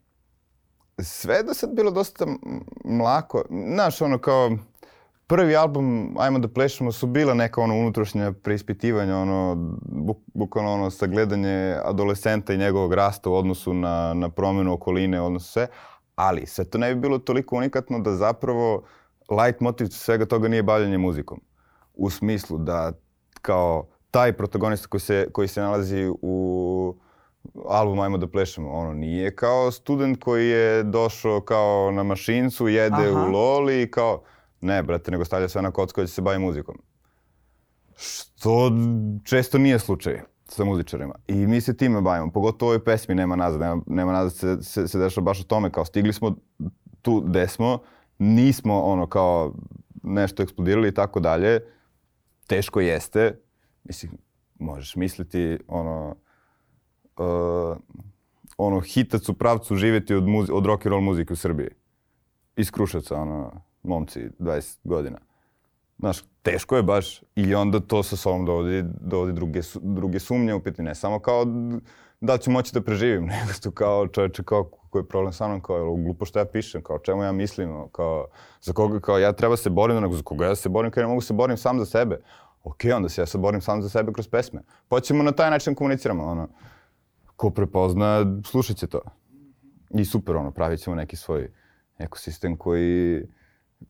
sve 1.03 1.35
je 1.35 1.43
do 1.43 1.53
sad 1.53 1.69
bilo 1.73 1.91
dosta 1.91 2.25
mlako. 2.85 3.43
Znaš, 3.49 4.01
ono 4.01 4.17
kao 4.17 4.51
prvi 5.27 5.55
album 5.55 6.15
Ajmo 6.19 6.39
da 6.39 6.47
plešemo 6.47 6.91
su 6.91 7.07
bila 7.07 7.33
neka 7.33 7.61
ono 7.61 7.75
unutrašnja 7.75 8.31
preispitivanja, 8.43 9.17
ono, 9.17 9.55
buk, 9.81 10.17
bukvalno 10.33 10.73
ono 10.73 10.89
sagledanje 10.89 11.75
adolescenta 11.85 12.53
i 12.53 12.57
njegovog 12.57 12.93
rasta 12.93 13.29
u 13.29 13.33
odnosu 13.33 13.73
na, 13.73 14.13
na 14.13 14.29
promenu 14.29 14.73
okoline, 14.73 15.21
odnosno 15.21 15.51
sve. 15.51 15.67
Ali 16.15 16.45
sve 16.45 16.65
to 16.65 16.77
ne 16.77 16.95
bi 16.95 17.01
bilo 17.01 17.19
toliko 17.19 17.55
unikatno 17.55 17.99
da 17.99 18.15
zapravo 18.15 18.83
light 19.29 19.61
motiv 19.61 19.87
svega 19.87 20.25
toga 20.25 20.47
nije 20.47 20.63
bavljanje 20.63 20.97
muzikom. 20.97 21.41
U 21.93 22.09
smislu 22.09 22.57
da 22.57 22.91
kao 23.41 23.87
taj 24.11 24.33
protagonista 24.33 24.87
koji 24.87 25.01
se, 25.01 25.27
koji 25.31 25.47
se 25.47 25.61
nalazi 25.61 26.11
u 26.21 26.95
album 27.65 27.99
Ajmo 27.99 28.17
da 28.17 28.27
plešemo. 28.27 28.71
Ono 28.71 28.93
nije 28.93 29.35
kao 29.35 29.71
student 29.71 30.23
koji 30.23 30.49
je 30.49 30.83
došao 30.83 31.41
kao 31.41 31.91
na 31.91 32.03
mašincu, 32.03 32.67
jede 32.67 33.09
Aha. 33.09 33.21
u 33.21 33.31
loli 33.31 33.81
i 33.81 33.91
kao... 33.91 34.21
Ne, 34.61 34.83
brate, 34.83 35.11
nego 35.11 35.25
stavlja 35.25 35.49
sve 35.49 35.61
na 35.61 35.71
kocku 35.71 36.01
da 36.01 36.07
će 36.07 36.13
se 36.13 36.21
bavi 36.21 36.39
muzikom. 36.39 36.81
Što 37.95 38.71
često 39.23 39.57
nije 39.57 39.79
slučaj 39.79 40.21
sa 40.47 40.63
muzičarima. 40.63 41.15
I 41.27 41.33
mi 41.33 41.61
se 41.61 41.77
time 41.77 42.01
bavimo. 42.01 42.31
Pogotovo 42.31 42.69
u 42.69 42.73
ovoj 42.73 42.83
pesmi 42.83 43.15
Nema 43.15 43.35
nazad. 43.35 43.61
Nema, 43.61 43.81
nema 43.87 44.11
nazad 44.11 44.33
se, 44.33 44.63
se, 44.63 44.87
se 44.87 44.99
dešava 44.99 45.25
baš 45.25 45.41
o 45.41 45.43
tome. 45.43 45.71
Kao 45.71 45.85
stigli 45.85 46.13
smo 46.13 46.35
tu 47.01 47.21
gde 47.21 47.47
smo, 47.47 47.79
nismo 48.19 48.81
ono 48.81 49.07
kao 49.07 49.53
nešto 50.03 50.43
eksplodirali 50.43 50.87
i 50.87 50.93
tako 50.93 51.19
dalje. 51.19 51.59
Teško 52.47 52.79
jeste. 52.79 53.39
Mislim, 53.83 54.11
možeš 54.59 54.95
misliti 54.95 55.57
ono 55.67 56.15
uh, 57.21 57.77
ono 58.57 58.79
hitac 58.79 59.29
u 59.29 59.33
pravcu 59.33 59.75
živjeti 59.75 60.15
od, 60.15 60.27
muzi 60.27 60.51
od 60.51 60.65
rock 60.65 60.85
and 60.85 60.91
roll 60.91 61.01
muzike 61.01 61.33
u 61.33 61.35
Srbiji. 61.35 61.69
Iz 62.55 62.71
Kruševca, 62.71 63.15
ono, 63.15 63.51
momci, 63.83 64.29
20 64.39 64.77
godina. 64.83 65.17
Znaš, 65.99 66.23
teško 66.41 66.75
je 66.75 66.83
baš 66.83 67.21
i 67.35 67.55
onda 67.55 67.79
to 67.79 68.03
sa 68.03 68.15
sobom 68.15 68.45
dovodi, 68.45 68.83
dovodi 69.01 69.33
druge, 69.33 69.61
druge 69.81 70.19
sumnje 70.19 70.53
u 70.53 70.63
pitanje. 70.63 70.89
Ne 70.89 70.95
samo 70.95 71.19
kao 71.19 71.45
da 72.21 72.37
ću 72.37 72.51
moći 72.51 72.73
da 72.73 72.81
preživim, 72.81 73.25
nego 73.31 73.53
tu 73.63 73.71
kao 73.71 74.07
čoveče, 74.07 74.43
kao 74.43 74.63
koji 74.63 75.01
je 75.01 75.07
problem 75.07 75.33
sa 75.33 75.47
mnom, 75.47 75.61
kao 75.61 75.95
glupo 75.95 76.25
što 76.25 76.39
ja 76.39 76.45
pišem, 76.45 76.83
kao 76.83 76.99
čemu 76.99 77.23
ja 77.23 77.31
mislim, 77.31 77.89
kao 77.91 78.27
za 78.61 78.73
koga, 78.73 78.99
kao 78.99 79.17
ja 79.17 79.33
treba 79.33 79.57
se 79.57 79.69
borim, 79.69 80.01
nego 80.01 80.15
za 80.15 80.23
koga 80.23 80.45
ja 80.45 80.55
se 80.55 80.69
borim, 80.69 80.91
kao 80.91 81.01
ja 81.01 81.05
ne 81.05 81.09
mogu 81.09 81.21
se 81.21 81.33
borim 81.33 81.57
sam 81.57 81.79
za 81.79 81.85
sebe. 81.85 82.21
Ok, 82.63 82.77
onda 82.95 83.09
se 83.09 83.21
ja 83.21 83.25
se 83.25 83.37
borim 83.37 83.61
sam 83.61 83.81
za 83.81 83.89
sebe 83.89 84.13
kroz 84.13 84.27
pesme. 84.27 84.61
Pa 84.87 84.99
ćemo 84.99 85.23
na 85.23 85.31
taj 85.31 85.49
način 85.49 85.75
komuniciramo, 85.75 86.25
ono 86.25 86.47
ko 87.41 87.49
prepozna, 87.49 88.25
slušat 88.45 88.77
će 88.77 88.87
to. 88.87 89.01
I 89.89 90.05
super, 90.05 90.35
ono, 90.35 90.51
pravit 90.51 90.79
ćemo 90.79 90.95
neki 90.95 91.15
svoj 91.15 91.47
ekosistem 91.97 92.57
koji, 92.57 93.23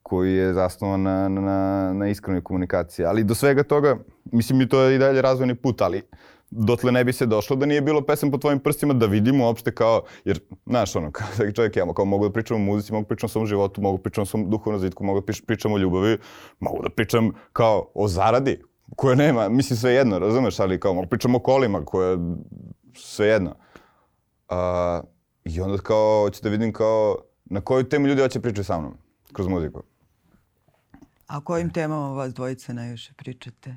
koji 0.03 0.33
je 0.33 0.53
zasnovan 0.53 1.01
na, 1.01 1.29
na, 1.29 1.93
na 1.93 2.07
iskrenoj 2.07 2.43
komunikaciji. 2.43 3.05
Ali 3.05 3.23
do 3.23 3.35
svega 3.35 3.63
toga, 3.63 3.97
mislim 4.31 4.59
mi 4.59 4.69
to 4.69 4.81
je 4.81 4.95
i 4.95 4.99
dalje 4.99 5.21
razvojni 5.21 5.55
put, 5.55 5.81
ali 5.81 6.01
dotle 6.51 6.91
ne 6.91 7.03
bi 7.03 7.13
se 7.13 7.25
došlo 7.25 7.55
da 7.55 7.65
nije 7.65 7.81
bilo 7.81 8.01
pesem 8.01 8.31
po 8.31 8.37
tvojim 8.37 8.59
prstima 8.59 8.93
da 8.93 9.05
vidimo 9.05 9.45
uopšte 9.45 9.75
kao, 9.75 10.01
jer, 10.25 10.39
znaš, 10.65 10.95
ono, 10.95 11.11
kao 11.17 11.27
svaki 11.35 11.55
čovjek 11.55 11.75
ja, 11.75 11.93
kao 11.95 12.05
mogu 12.05 12.29
da 12.29 12.33
pričam 12.33 12.57
o 12.57 12.65
muzici, 12.71 12.93
mogu 12.93 13.03
da 13.03 13.07
pričam 13.07 13.27
o 13.27 13.35
svom 13.35 13.45
životu, 13.45 13.81
mogu 13.81 13.97
da 13.97 14.03
pričam 14.03 14.21
o 14.21 14.25
svom 14.25 14.49
duhovnom 14.49 14.79
razvitku, 14.79 15.03
mogu 15.03 15.21
da 15.21 15.33
pričam 15.47 15.73
o 15.73 15.77
ljubavi, 15.77 16.17
mogu 16.59 16.83
da 16.83 16.89
pričam 16.89 17.31
kao 17.53 17.91
o 17.93 18.07
zaradi, 18.07 18.61
koje 18.95 19.15
nema, 19.15 19.49
mislim 19.49 19.77
sve 19.77 19.93
jedno, 19.93 20.19
razumeš, 20.19 20.59
ali 20.59 20.79
kao 20.79 20.93
mogu 20.93 21.05
da 21.05 21.09
pričam 21.09 21.35
o 21.35 21.39
kolima, 21.39 21.85
koje 21.85 22.17
sve 22.95 23.27
jedno. 23.27 23.55
A, 24.49 25.01
I 25.43 25.61
onda 25.61 25.77
kao, 25.77 26.21
hoću 26.21 26.41
da 26.43 26.49
vidim 26.49 26.73
kao, 26.73 27.17
na 27.45 27.61
koju 27.61 27.83
temu 27.89 28.07
ljudi 28.07 28.21
hoće 28.21 28.39
pričati 28.39 28.63
sa 28.63 28.79
mnom, 28.79 28.97
kroz 29.33 29.47
muziku. 29.47 29.83
A 31.27 31.37
o 31.37 31.41
kojim 31.41 31.73
temama 31.73 32.09
vas 32.09 32.33
dvojice 32.33 32.73
najviše 32.73 33.13
pričate? 33.17 33.75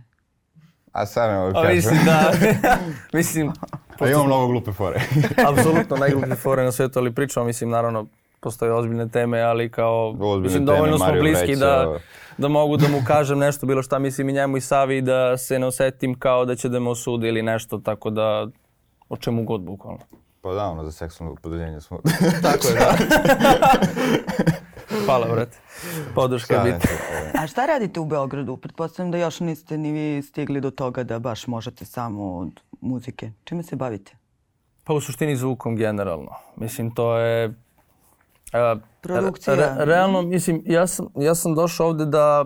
A 0.93 1.07
sad 1.07 1.31
ne 1.31 1.39
mogu 1.39 1.53
kažem. 1.53 1.77
mislim 1.77 1.99
da, 2.05 2.33
mislim, 3.19 3.53
A 4.01 4.09
imam 4.11 4.27
mnogo 4.27 4.47
glupe 4.47 4.73
fore. 4.73 5.01
apsolutno 5.51 5.97
najgluplje 5.97 6.35
fore 6.45 6.65
na 6.65 6.73
svetu, 6.73 6.99
ali 6.99 7.15
pričamo, 7.15 7.47
mislim, 7.47 7.71
naravno, 7.71 8.07
postoje 8.41 8.73
ozbiljne 8.73 9.09
teme, 9.09 9.41
ali 9.41 9.71
kao, 9.71 10.09
Ozbiljne 10.11 10.41
mislim, 10.43 10.67
teme, 10.67 10.77
dovoljno 10.77 10.97
smo 10.97 11.07
Mario 11.07 11.23
bliski 11.23 11.47
Vreća. 11.47 11.61
da, 11.61 11.99
da 12.39 12.49
mogu 12.49 12.77
da 12.77 12.89
mu 12.89 12.99
kažem 13.07 13.39
nešto, 13.39 13.67
bilo 13.67 13.83
šta, 13.83 13.99
mislim 13.99 14.29
i 14.29 14.33
njemu 14.33 14.57
i 14.57 14.61
Savi, 14.61 15.03
da 15.03 15.37
se 15.37 15.59
ne 15.59 15.67
osetim 15.67 16.19
kao 16.19 16.45
da 16.45 16.57
će 16.57 16.69
da 16.69 16.81
me 16.81 16.91
osudi 16.91 17.29
ili 17.29 17.43
nešto, 17.43 17.79
tako 17.79 18.11
da, 18.11 18.49
o 19.15 19.17
čemu 19.17 19.45
god 19.45 19.61
bukvalno. 19.61 20.01
Pa 20.41 20.53
da, 20.53 20.67
ono, 20.67 20.85
za 20.85 20.93
seksualno 20.93 21.37
podeljenje 21.43 21.81
smo. 21.81 21.99
Tako 22.43 22.69
je, 22.69 22.75
da. 22.75 22.97
Hvala, 25.05 25.27
brate. 25.27 25.59
Podrška 26.15 26.65
to? 26.65 26.89
A 27.43 27.47
šta 27.47 27.67
radite 27.67 28.01
u 28.01 28.05
Beogradu? 28.05 28.57
Pretpostavljam 28.57 29.11
da 29.11 29.19
još 29.19 29.41
niste 29.41 29.79
ni 29.79 29.93
vi 29.93 30.23
stigli 30.23 30.61
do 30.61 30.71
toga 30.71 31.03
da 31.03 31.19
baš 31.19 31.47
možete 31.47 31.85
samo 31.85 32.37
od 32.39 32.61
muzike. 32.81 33.31
Čime 33.45 33.63
se 33.63 33.77
bavite? 33.77 34.17
Pa 34.85 34.95
u 34.95 35.01
suštini 35.01 35.37
zvukom 35.37 35.77
generalno. 35.77 36.31
Mislim, 36.57 36.95
to 36.95 37.19
je... 37.19 37.55
a, 38.53 38.77
Produkcija. 39.01 39.55
re- 39.55 39.85
realno, 39.85 40.23
mislim, 40.23 40.63
ja 40.67 40.87
sam, 40.87 41.07
ja 41.17 41.35
sam 41.35 41.55
došao 41.55 41.87
ovde 41.87 42.07
da 42.07 42.45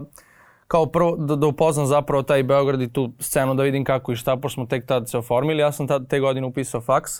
kao 0.68 0.86
prvo 0.86 1.16
da, 1.16 1.36
da 1.36 1.46
upoznam 1.46 1.86
zapravo 1.86 2.22
taj 2.22 2.42
Beograd 2.42 2.82
i 2.82 2.92
tu 2.92 3.12
scenu 3.20 3.54
da 3.54 3.62
vidim 3.62 3.84
kako 3.84 4.12
i 4.12 4.16
šta, 4.16 4.36
pošto 4.36 4.54
smo 4.54 4.66
tek 4.66 4.86
tad 4.86 5.10
se 5.10 5.18
oformili. 5.18 5.62
Ja 5.62 5.72
sam 5.72 5.88
tad 5.88 6.08
te 6.08 6.20
godine 6.20 6.46
upisao 6.46 6.80
faks 6.80 7.12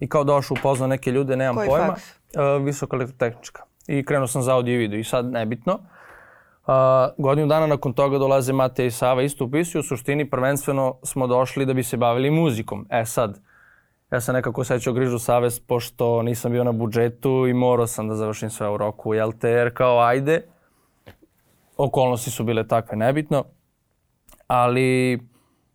i 0.00 0.08
kao 0.08 0.24
došao 0.24 0.54
upoznao 0.60 0.88
neke 0.88 1.10
ljude, 1.10 1.36
nemam 1.36 1.56
Koji 1.56 1.68
pojma. 1.68 1.86
faks? 1.86 2.02
Uh, 2.10 2.64
visoka 2.64 2.96
elektrotehnička. 2.96 3.62
I 3.86 4.04
krenuo 4.04 4.26
sam 4.26 4.42
za 4.42 4.54
audio 4.54 4.74
i 4.74 4.76
video 4.76 4.98
i 4.98 5.04
sad 5.04 5.32
nebitno. 5.32 5.72
Uh, 5.74 6.74
godinu 7.18 7.46
dana 7.46 7.66
nakon 7.66 7.92
toga 7.92 8.18
dolaze 8.18 8.52
Mateja 8.52 8.86
i 8.86 8.90
Sava 8.90 9.22
isto 9.22 9.44
upisuju. 9.44 9.80
U 9.80 9.82
suštini 9.82 10.30
prvenstveno 10.30 10.94
smo 11.02 11.26
došli 11.26 11.66
da 11.66 11.74
bi 11.74 11.82
se 11.82 11.96
bavili 11.96 12.30
muzikom. 12.30 12.86
E 12.90 13.04
sad, 13.04 13.40
ja 14.10 14.20
sam 14.20 14.34
nekako 14.34 14.60
osjećao 14.60 14.92
grižu 14.92 15.18
savest 15.18 15.66
pošto 15.66 16.22
nisam 16.22 16.52
bio 16.52 16.64
na 16.64 16.72
budžetu 16.72 17.46
i 17.46 17.54
morao 17.54 17.86
sam 17.86 18.08
da 18.08 18.14
završim 18.14 18.50
sve 18.50 18.68
u 18.68 18.76
roku. 18.76 19.14
Jel 19.14 19.32
te, 19.32 19.50
jer 19.50 19.74
kao 19.74 20.00
ajde, 20.00 20.42
okolnosti 21.78 22.30
su 22.30 22.44
bile 22.44 22.68
takve, 22.68 22.96
nebitno. 22.96 23.44
Ali 24.46 25.18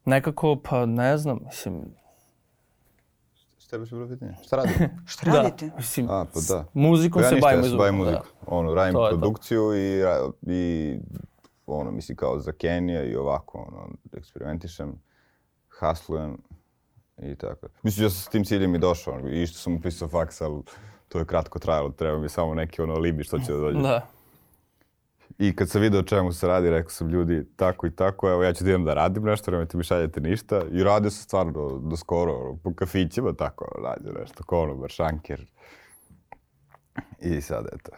nekako, 0.05 0.57
pa 0.63 0.85
ne 0.85 1.17
znam, 1.17 1.39
mislim, 1.45 1.83
Šta 3.73 3.79
bi 3.79 3.85
bilo 3.89 4.07
pitanje? 4.07 4.35
Šta 4.43 4.55
radim? 4.55 4.73
Šta 5.13 5.31
radite? 5.31 5.67
da, 5.67 5.75
mislim, 5.75 6.09
A, 6.09 6.25
pa 6.33 6.39
da. 6.49 6.65
muzikom 6.73 7.21
Pa 7.21 7.25
ja 7.25 7.29
se 7.29 7.35
ništa, 7.35 7.47
bavimo 7.47 7.65
ja 7.65 7.69
se 7.69 7.77
bavim 7.77 7.95
zvukom, 7.95 8.05
da. 8.05 8.11
muzikom. 8.11 8.57
Ono, 8.57 8.73
radim 8.73 8.93
To 8.93 9.09
produkciju 9.09 9.73
i, 9.75 10.03
i 10.41 10.95
ono, 11.65 11.91
mislim, 11.91 12.15
kao 12.15 12.39
za 12.39 12.51
Kenija 12.51 13.03
i 13.03 13.15
ovako, 13.15 13.65
ono, 13.67 13.89
eksperimentišem, 14.17 15.01
haslujem 15.69 16.37
i 17.17 17.35
tako. 17.35 17.67
Mislim, 17.83 18.05
ja 18.05 18.09
sam 18.09 18.19
s 18.19 18.27
tim 18.27 18.43
ciljem 18.43 18.75
i 18.75 18.79
došao, 18.79 19.13
ono, 19.13 19.29
i 19.29 19.47
što 19.47 19.57
sam 19.57 19.75
upisao 19.75 20.07
faks, 20.07 20.41
ali 20.41 20.61
to 21.07 21.19
je 21.19 21.25
kratko 21.25 21.59
trajalo, 21.59 21.89
treba 21.89 22.17
mi 22.17 22.29
samo 22.29 22.53
neki 22.53 22.81
ono 22.81 22.93
libi 22.93 23.23
što 23.23 23.39
će 23.39 23.53
da 23.53 23.59
dođe. 23.59 23.79
Da. 23.79 24.07
I 25.37 25.55
kad 25.55 25.69
sam 25.69 25.81
vidio 25.81 25.99
o 25.99 26.03
čemu 26.03 26.31
se 26.31 26.47
radi, 26.47 26.69
rekao 26.69 26.89
sam 26.89 27.09
ljudi 27.09 27.45
tako 27.55 27.87
i 27.87 27.95
tako, 27.95 28.29
evo 28.29 28.43
ja 28.43 28.53
ću 28.53 28.63
da 28.63 28.69
idem 28.69 28.85
da 28.85 28.93
radim 28.93 29.23
nešto, 29.23 29.51
nemojte 29.51 29.77
mi 29.77 29.83
šaljete 29.83 30.21
ništa. 30.21 30.61
I 30.71 30.83
radio 30.83 31.09
sam 31.09 31.23
stvarno 31.23 31.51
do, 31.51 31.79
do 31.89 31.97
skoro, 31.97 32.55
po 32.63 32.73
kafićima 32.73 33.33
tako, 33.33 33.65
radio 33.83 34.11
nešto, 34.19 34.43
konobar, 34.43 34.89
šanker. 34.89 35.45
I 37.19 37.41
sad, 37.41 37.65
eto. 37.73 37.91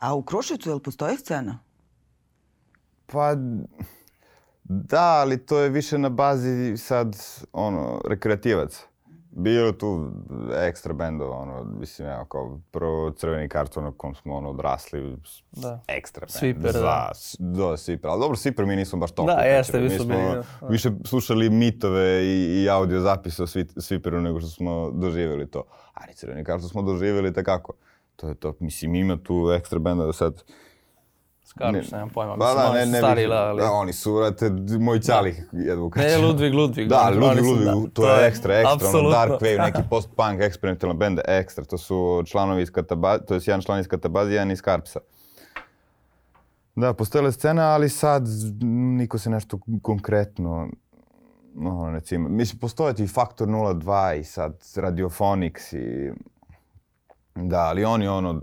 A 0.00 0.14
u 0.14 0.22
Kruševcu, 0.22 0.70
jel 0.70 0.80
postoji 0.80 1.16
scena? 1.16 1.58
Pa, 3.06 3.34
da, 4.64 5.02
ali 5.02 5.46
to 5.46 5.58
je 5.58 5.68
više 5.68 5.98
na 5.98 6.08
bazi 6.08 6.76
sad, 6.76 7.16
ono, 7.52 8.00
rekreativac. 8.08 8.84
Bilo 9.36 9.72
tu 9.72 10.10
ekstra 10.58 10.92
bendova, 10.94 11.36
ono, 11.36 11.64
mislim, 11.64 12.08
evo, 12.08 12.24
kao 12.24 12.60
prvo 12.70 13.10
crveni 13.10 13.48
karton 13.48 13.84
na 13.84 13.92
kom 13.92 14.14
smo, 14.14 14.34
ono, 14.34 14.50
odrasli, 14.50 15.16
Da. 15.52 15.80
ekstra 15.88 16.20
bend. 16.20 16.30
Sviper, 16.30 16.72
da. 16.72 17.12
Da, 17.38 17.76
Sviper, 17.76 18.10
ali 18.10 18.20
dobro, 18.20 18.36
Sviper 18.36 18.66
mi 18.66 18.76
nismo 18.76 18.98
baš 18.98 19.12
toliko. 19.12 19.34
Da, 19.34 19.40
jeste, 19.40 19.80
Mi 19.80 19.90
smo 19.90 20.04
bili, 20.06 20.20
da. 20.60 20.66
više 20.66 20.90
slušali 21.04 21.50
mitove 21.50 22.24
i, 22.24 22.62
i 22.62 22.70
audio 22.70 23.00
zapise 23.00 23.42
o 23.42 23.46
Svi- 23.46 23.80
Sviperu 23.80 24.20
nego 24.20 24.40
što 24.40 24.48
smo 24.48 24.90
doživjeli 24.92 25.46
to. 25.46 25.62
Ali 25.94 26.14
crveni 26.14 26.44
karton 26.44 26.68
smo 26.68 26.82
doživjeli 26.82 27.32
tekako. 27.32 27.72
To 28.16 28.28
je 28.28 28.34
to, 28.34 28.54
mislim, 28.60 28.94
ima 28.94 29.16
tu 29.16 29.50
ekstra 29.52 29.78
benda 29.78 30.12
sad. 30.12 30.42
Skarpiš, 31.56 31.90
nemam 31.90 32.10
pojma. 32.10 32.36
Mislim, 32.36 32.56
da, 32.56 32.70
oni 32.70 32.78
ne, 32.78 32.86
ne 32.86 32.98
stari, 32.98 33.26
da, 33.26 33.34
ali... 33.34 33.60
Da, 33.62 33.72
oni 33.72 33.92
su, 33.92 34.14
vrate, 34.14 34.50
moj 34.80 35.00
ćali 35.00 35.36
jedvu 35.52 35.90
kad 35.90 36.04
Ne, 36.04 36.18
Ludvig, 36.18 36.54
Ludvig. 36.54 36.88
Da, 36.88 37.08
oni 37.08 37.16
Ludvig, 37.16 37.44
su- 37.44 37.50
Ludvig, 37.50 37.84
da, 37.84 37.90
to, 37.92 38.08
je 38.08 38.26
ekstra, 38.26 38.54
ekstra, 38.54 38.88
ono. 38.98 39.10
Dark 39.10 39.30
Wave, 39.30 39.64
neki 39.64 39.82
post-punk 39.90 40.40
eksperimentalna 40.40 40.94
benda, 40.94 41.22
ekstra, 41.26 41.64
to 41.64 41.78
su 41.78 42.22
članovi 42.26 42.62
iz 42.62 42.70
Katabazi, 42.70 43.24
to 43.26 43.34
je 43.34 43.40
jedan 43.46 43.62
član 43.62 43.80
iz 43.80 43.88
Katabazi, 43.88 44.32
jedan 44.32 44.50
iz 44.50 44.62
Karpsa. 44.62 45.00
Da, 46.74 46.92
postojala 46.92 47.32
scena, 47.32 47.62
ali 47.62 47.88
sad 47.88 48.22
niko 48.98 49.18
se 49.18 49.30
nešto 49.30 49.58
konkretno 49.82 50.68
no, 51.54 51.90
ne 51.90 52.00
cima. 52.00 52.28
Mislim, 52.28 52.58
postoje 52.58 52.94
ti 52.94 53.06
Faktor 53.06 53.48
02 53.48 54.20
i 54.20 54.24
sad 54.24 54.64
Radiophonics 54.76 55.72
i... 55.72 56.12
Da, 57.34 57.60
ali 57.60 57.84
oni 57.84 58.08
ono, 58.08 58.40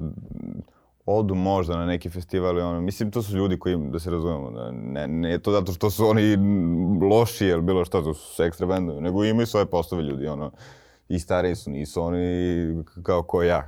odu 1.06 1.36
možda 1.36 1.78
na 1.78 1.86
neki 1.86 2.10
festival 2.10 2.58
i 2.58 2.62
ono, 2.62 2.82
mislim, 2.82 3.12
to 3.12 3.22
su 3.22 3.38
ljudi 3.38 3.60
koji, 3.60 3.78
da 3.78 4.00
se 4.00 4.12
razumemo, 4.12 4.52
da 4.52 4.72
ne, 4.72 5.08
ne 5.08 5.30
je 5.32 5.40
to 5.40 5.52
zato 5.52 5.72
što 5.72 5.90
su 5.90 6.08
oni 6.08 6.38
loši 7.10 7.46
ili 7.46 7.62
bilo 7.62 7.86
šta, 7.86 8.04
to 8.04 8.14
su 8.14 8.44
ekstra 8.44 8.68
bendovi, 8.68 9.02
nego 9.02 9.24
imaju 9.24 9.48
svoje 9.48 9.66
poslove 9.66 10.04
ljudi, 10.04 10.28
ono, 10.28 10.52
i 11.10 11.20
stariji 11.20 11.56
su, 11.56 11.72
nisu 11.72 12.02
oni 12.02 12.84
kao 13.04 13.24
ko 13.24 13.44
ja. 13.44 13.68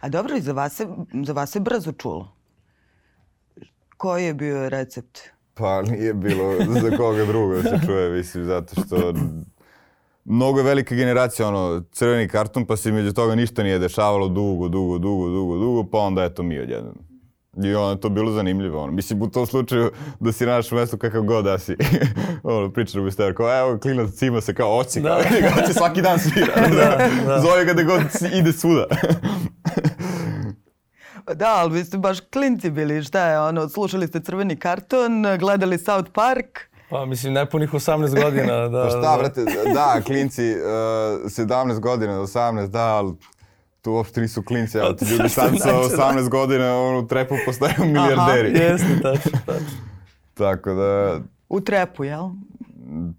A 0.00 0.08
dobro, 0.08 0.36
i 0.36 0.40
za 0.40 0.52
vas 0.52 0.74
se, 0.74 0.86
za 1.24 1.32
vas 1.32 1.50
se 1.50 1.60
brzo 1.60 1.92
čulo. 1.92 2.32
Koji 3.96 4.24
je 4.24 4.34
bio 4.34 4.68
recept? 4.68 5.18
Pa 5.54 5.82
nije 5.82 6.14
bilo 6.14 6.54
za 6.82 6.96
koga 6.96 7.24
drugo 7.24 7.54
da 7.54 7.62
se 7.62 7.86
čuje, 7.86 8.10
mislim, 8.10 8.44
zato 8.44 8.74
što 8.86 9.12
mnogo 10.24 10.58
je 10.58 10.64
velika 10.64 10.94
generacija, 10.94 11.48
ono, 11.48 11.82
crveni 11.92 12.28
karton, 12.28 12.66
pa 12.66 12.76
se 12.76 12.92
među 12.92 13.12
toga 13.12 13.34
ništa 13.34 13.62
nije 13.62 13.78
dešavalo 13.78 14.28
dugo, 14.28 14.68
dugo, 14.68 14.98
dugo, 14.98 15.28
dugo, 15.28 15.56
dugo, 15.56 15.84
pa 15.84 15.98
onda 15.98 16.24
eto 16.24 16.42
mi 16.42 16.58
odjednom. 16.60 16.94
I 17.64 17.74
ono, 17.74 17.94
to 17.94 18.08
je 18.08 18.12
bilo 18.12 18.32
zanimljivo, 18.32 18.82
ono. 18.82 18.92
Mislim, 18.92 19.22
u 19.22 19.30
tom 19.30 19.46
slučaju 19.46 19.90
da 20.20 20.32
si 20.32 20.46
naš 20.46 20.72
u 20.72 20.74
mestu 20.74 20.98
kakav 20.98 21.22
god 21.22 21.44
da 21.44 21.58
si. 21.58 21.76
ono, 22.42 22.70
priča 22.70 23.00
bi 23.00 23.10
ste, 23.10 23.34
kao, 23.34 23.58
evo, 23.58 23.78
klinac 23.78 24.10
cima 24.10 24.40
se 24.40 24.54
kao 24.54 24.78
oći, 24.78 25.00
Da. 25.00 25.20
kao, 25.40 25.50
hoće 25.52 25.72
svaki 25.72 26.02
dan 26.02 26.18
svira. 26.18 26.68
da. 27.26 27.40
Zove 27.40 27.64
ga 27.64 27.72
da 27.72 27.82
god 27.82 28.00
si- 28.10 28.38
ide 28.38 28.52
svuda. 28.52 28.86
Da, 31.34 31.48
ali 31.48 31.72
vi 31.72 31.84
ste 31.84 31.98
baš 31.98 32.20
klinci 32.22 32.70
bili, 32.70 33.02
šta 33.02 33.26
je 33.26 33.40
ono, 33.40 33.68
slušali 33.68 34.06
ste 34.06 34.20
Crveni 34.20 34.56
karton, 34.56 35.10
gledali 35.38 35.78
South 35.78 36.10
Park. 36.10 36.73
Pa 36.90 37.06
mislim, 37.06 37.32
nepunih 37.32 37.72
18 37.72 38.22
godina. 38.22 38.68
Da, 38.68 38.82
Pa 38.84 38.88
šta, 38.90 39.00
da. 39.00 39.16
brate, 39.18 39.44
da, 39.74 40.00
klinci, 40.04 40.42
uh, 40.52 40.60
17 41.24 41.80
godina, 41.80 42.12
18, 42.14 42.66
da, 42.66 42.84
ali 42.84 43.12
tu 43.82 43.92
uopšte 43.92 44.20
nisu 44.20 44.42
klinci, 44.42 44.80
ali 44.80 44.96
ti 44.96 45.04
ljudi 45.04 45.28
sad 45.28 45.50
sa 45.58 45.70
18 45.70 46.28
godina 46.28 46.78
ono, 46.78 46.98
u 46.98 47.06
trepu 47.06 47.34
postaju 47.46 47.74
milijarderi. 47.78 48.48
Jeste, 48.62 48.86
tačno, 49.02 49.38
tačno. 49.46 49.78
Tako 50.34 50.74
da, 50.74 51.18
U 51.48 51.60
trepu, 51.60 52.04
jel? 52.04 52.28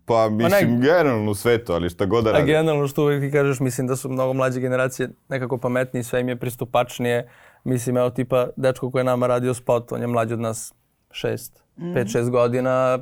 pa 0.05 0.29
mislim, 0.29 0.71
ne- 0.71 0.79
generalno 0.79 1.31
u 1.31 1.35
svetu, 1.35 1.73
ali 1.73 1.89
šta 1.89 2.05
god 2.05 2.23
da 2.23 2.29
A 2.29 2.33
radi. 2.33 2.45
generalno 2.45 2.87
što 2.87 3.03
uvijek 3.03 3.21
ti 3.21 3.31
kažeš, 3.31 3.59
mislim 3.59 3.87
da 3.87 3.95
su 3.95 4.09
mnogo 4.09 4.33
mlađe 4.33 4.59
generacije 4.59 5.09
nekako 5.29 5.57
pametniji, 5.57 6.03
sve 6.03 6.21
im 6.21 6.29
je 6.29 6.35
pristupačnije. 6.35 7.29
Mislim, 7.63 7.97
evo 7.97 8.09
tipa, 8.09 8.47
dečko 8.55 8.91
koji 8.91 8.99
je 8.99 9.03
nama 9.03 9.27
radio 9.27 9.53
spot, 9.53 9.91
on 9.91 10.01
je 10.01 10.07
mlađi 10.07 10.33
od 10.33 10.39
nas 10.39 10.73
šest, 11.11 11.63
pet, 11.93 12.11
šest 12.11 12.29
godina. 12.29 12.99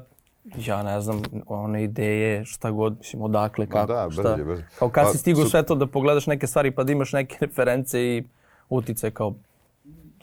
Ja 0.58 0.84
ne 0.84 1.02
znam, 1.02 1.22
one 1.48 1.84
ideje, 1.84 2.46
šta 2.46 2.72
god, 2.72 2.98
mislim, 2.98 3.22
odakle, 3.22 3.68
kako, 3.68 3.94
da, 3.94 4.08
šta. 4.12 4.22
brzo 4.22 4.30
je, 4.32 4.46
brzo. 4.46 4.64
Kao 4.80 4.90
kad 4.90 5.04
Pa, 5.04 5.12
si 5.12 5.18
stigao 5.18 5.44
su- 5.44 5.50
sve 5.50 5.64
to 5.64 5.76
da 5.76 5.88
pogledaš 5.88 6.28
neke 6.28 6.48
stvari 6.48 6.72
pa 6.72 6.84
da 6.84 6.92
imaš 6.92 7.14
neke 7.14 7.38
reference 7.42 8.02
i 8.02 8.24
utice 8.70 9.12
kao 9.12 9.34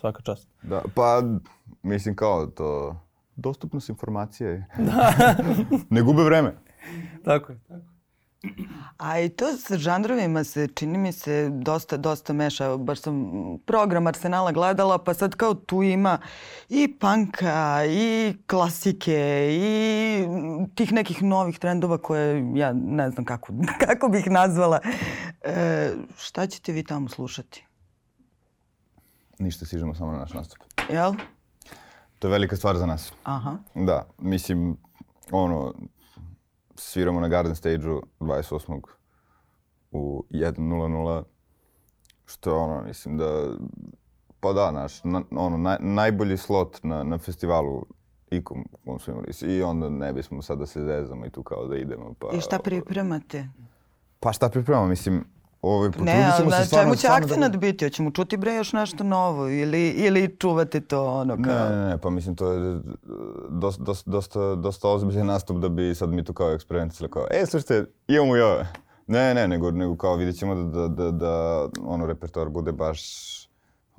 svaka 0.00 0.22
čast. 0.22 0.48
Da, 0.62 0.82
pa, 0.94 1.22
mislim 1.82 2.16
kao 2.16 2.46
to, 2.46 2.96
dostupnost 3.36 3.88
informacije. 3.88 4.66
ne 5.90 6.02
gube 6.02 6.22
vreme. 6.22 6.54
tako 7.24 7.52
je, 7.52 7.58
tako. 7.68 7.80
A 8.98 9.20
i 9.20 9.28
to 9.28 9.56
sa 9.56 9.78
žanrovima 9.78 10.44
se, 10.44 10.68
čini 10.74 10.98
mi 10.98 11.12
se, 11.12 11.48
dosta, 11.52 11.96
dosta 11.96 12.32
meša. 12.32 12.76
Baš 12.76 13.00
sam 13.00 13.32
program 13.66 14.06
Arsenala 14.06 14.52
gledala, 14.52 14.98
pa 14.98 15.14
sad 15.14 15.34
kao 15.34 15.54
tu 15.54 15.82
ima 15.82 16.18
i 16.68 16.98
panka, 16.98 17.84
i 17.88 18.34
klasike, 18.46 19.48
i 19.52 20.24
tih 20.74 20.92
nekih 20.92 21.22
novih 21.22 21.58
trendova 21.58 21.98
koje 21.98 22.52
ja 22.54 22.72
ne 22.72 23.10
znam 23.10 23.24
kako, 23.24 23.52
kako 23.86 24.08
bih 24.08 24.30
nazvala. 24.30 24.80
E, 25.40 25.90
šta 26.18 26.46
ćete 26.46 26.72
vi 26.72 26.84
tamo 26.84 27.08
slušati? 27.08 27.66
Ništa, 29.38 29.66
stižemo 29.66 29.94
samo 29.94 30.12
na 30.12 30.18
naš 30.18 30.32
nastup. 30.32 30.58
Jel? 30.90 31.12
To 32.18 32.28
je 32.28 32.32
velika 32.32 32.56
stvar 32.56 32.76
za 32.76 32.86
nas. 32.86 33.12
Aha. 33.24 33.56
Da, 33.74 34.06
mislim, 34.18 34.76
ono, 35.30 35.74
sviramo 36.80 37.20
na 37.20 37.28
Garden 37.28 37.54
Stage-u 37.54 38.02
28. 38.20 38.80
u 39.90 40.24
1.00, 40.30 41.22
što 42.26 42.50
je 42.50 42.56
ono, 42.56 42.82
mislim 42.82 43.18
da, 43.18 43.50
pa 44.40 44.52
da, 44.52 44.70
naš, 44.70 45.04
na, 45.04 45.22
ono, 45.30 45.56
naj, 45.56 45.76
najbolji 45.80 46.36
slot 46.36 46.78
na, 46.82 47.02
na 47.02 47.18
festivalu 47.18 47.86
ikom 48.30 48.64
kom 48.84 48.98
smo 48.98 49.12
imali. 49.12 49.56
I 49.56 49.62
onda 49.62 49.90
ne 49.90 50.12
bismo 50.12 50.42
sad 50.42 50.58
da 50.58 50.66
se 50.66 50.84
zezamo 50.84 51.26
i 51.26 51.30
tu 51.30 51.42
kao 51.42 51.66
da 51.66 51.76
idemo. 51.76 52.14
Pa, 52.18 52.28
I 52.32 52.40
šta 52.40 52.58
pripremate? 52.58 53.48
Pa 54.20 54.32
šta 54.32 54.48
pripremamo, 54.48 54.86
mislim, 54.86 55.24
Ovaj, 55.62 55.90
ne, 55.98 56.30
ali 56.38 56.48
na 56.48 56.66
čemu 56.66 56.96
će 56.96 57.08
akcenat 57.08 57.52
da... 57.52 57.58
biti? 57.58 57.84
Hoćemo 57.84 58.10
čuti 58.10 58.36
bre 58.36 58.54
još 58.54 58.72
nešto 58.72 59.04
novo 59.04 59.48
ili, 59.48 59.88
ili 59.88 60.36
čuvate 60.38 60.80
to 60.80 61.04
ono 61.04 61.36
kao... 61.42 61.54
Ne, 61.54 61.76
ne, 61.76 61.88
ne, 61.88 61.98
pa 61.98 62.10
mislim 62.10 62.36
to 62.36 62.52
je 62.52 62.80
dosta, 63.48 63.82
dosta, 63.82 64.10
dosta, 64.10 64.54
dosta 64.54 64.88
ozbiljan 64.88 65.26
nastup 65.26 65.56
da 65.56 65.68
bi 65.68 65.94
sad 65.94 66.08
mi 66.08 66.24
to 66.24 66.32
kao 66.32 66.52
eksperimentisali 66.52 67.10
kao, 67.10 67.26
e, 67.30 67.46
slušajte, 67.46 67.84
imamo 68.08 68.36
i 68.36 68.40
ove. 68.40 68.66
Ne, 69.06 69.34
ne, 69.34 69.48
nego, 69.48 69.70
nego 69.70 69.96
kao 69.96 70.16
vidjet 70.16 70.38
ćemo 70.38 70.54
da, 70.54 70.62
da, 70.62 70.88
da, 70.88 71.10
da 71.10 71.66
ono 71.84 72.06
repertoar 72.06 72.48
bude 72.48 72.72
baš 72.72 73.00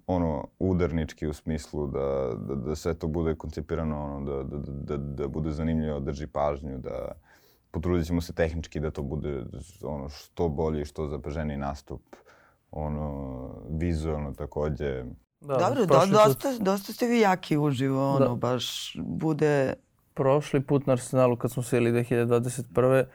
ono 0.07 0.47
udarnički 0.59 1.27
u 1.27 1.33
smislu 1.33 1.87
da, 1.87 2.33
da, 2.37 2.55
da 2.55 2.75
sve 2.75 2.93
to 2.93 3.07
bude 3.07 3.35
koncipirano, 3.35 4.03
ono, 4.03 4.25
da, 4.25 4.43
da, 4.43 4.57
da, 4.67 4.97
da 4.97 5.27
bude 5.27 5.51
zanimljivo, 5.51 5.99
da 5.99 6.05
drži 6.05 6.27
pažnju, 6.27 6.77
da 6.77 7.11
potrudit 7.71 8.07
ćemo 8.07 8.21
se 8.21 8.33
tehnički 8.33 8.79
da 8.79 8.91
to 8.91 9.01
bude 9.01 9.43
ono 9.83 10.09
što 10.09 10.49
bolji, 10.49 10.85
što 10.85 11.07
zapaženiji 11.07 11.57
nastup, 11.57 12.01
ono, 12.71 13.49
vizualno 13.69 14.33
takođe. 14.33 15.03
Da, 15.41 15.57
Dobro, 15.57 15.85
do, 15.85 16.05
dosta, 16.11 16.57
dosta 16.59 16.93
ste 16.93 17.07
vi 17.07 17.19
jaki 17.19 17.57
uživo, 17.57 18.15
ono, 18.15 18.27
da. 18.27 18.35
baš 18.35 18.95
bude... 18.99 19.73
Prošli 20.13 20.59
put 20.61 20.85
na 20.87 20.93
Arsenalu 20.93 21.35
kad 21.35 21.51
smo 21.51 21.63
sjeli 21.63 21.91
2021. 21.91 23.05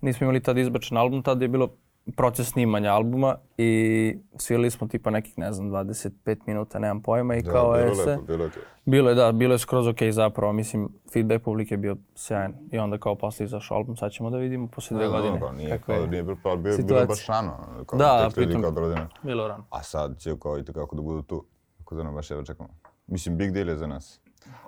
nismo 0.00 0.24
imali 0.24 0.42
tad 0.42 0.58
izbačen 0.58 0.96
album, 0.96 1.22
tada 1.22 1.44
je 1.44 1.48
bilo 1.48 1.68
proces 2.16 2.48
snimanja 2.48 2.92
albuma 2.92 3.36
i 3.58 4.18
svirali 4.36 4.70
smo 4.70 4.88
tipa 4.88 5.10
nekih, 5.10 5.38
ne 5.38 5.52
znam, 5.52 5.70
25 5.70 6.36
minuta, 6.46 6.78
nemam 6.78 7.02
pojma 7.02 7.34
i 7.34 7.42
da, 7.42 7.52
kao 7.52 7.72
bilo 7.72 7.84
je 7.84 8.06
Lepo, 8.06 8.22
bilo, 8.22 8.44
okay. 8.44 8.58
bilo 8.84 9.08
je, 9.08 9.14
da, 9.14 9.32
bilo 9.32 9.54
je 9.54 9.58
skroz 9.58 9.86
ok 9.86 9.98
zapravo, 10.10 10.52
mislim, 10.52 10.88
feedback 11.12 11.44
publike 11.44 11.74
je 11.74 11.78
bio 11.78 11.96
sjajan 12.14 12.54
i 12.72 12.78
onda 12.78 12.98
kao 12.98 13.14
posle 13.14 13.46
izašao 13.46 13.76
album, 13.76 13.96
sad 13.96 14.12
ćemo 14.12 14.30
da 14.30 14.36
vidimo 14.36 14.66
posle 14.66 14.96
dve 14.96 15.08
godine. 15.08 15.38
Da, 15.38 15.52
nije, 15.52 15.78
kao, 15.78 16.06
nije 16.06 16.22
bilo, 16.22 16.38
pa, 16.42 16.56
bio, 16.56 16.76
bilo 16.78 17.06
baš 17.06 17.26
rano, 17.26 17.84
kao 17.86 17.98
da, 17.98 18.30
pritom, 18.34 18.62
kao 18.62 18.70
da 18.70 19.08
bilo 19.22 19.48
rano. 19.48 19.64
A 19.70 19.82
sad 19.82 20.18
će 20.18 20.36
kao 20.42 20.58
i 20.58 20.64
kako 20.64 20.96
da 20.96 21.02
budu 21.02 21.22
tu, 21.22 21.44
tako 21.78 21.94
da 21.94 22.02
nam 22.02 22.14
baš 22.14 22.30
evo 22.30 22.42
čekamo. 22.42 22.68
Mislim, 23.06 23.36
big 23.36 23.52
deal 23.52 23.68
je 23.68 23.76
za 23.76 23.86
nas. 23.86 24.20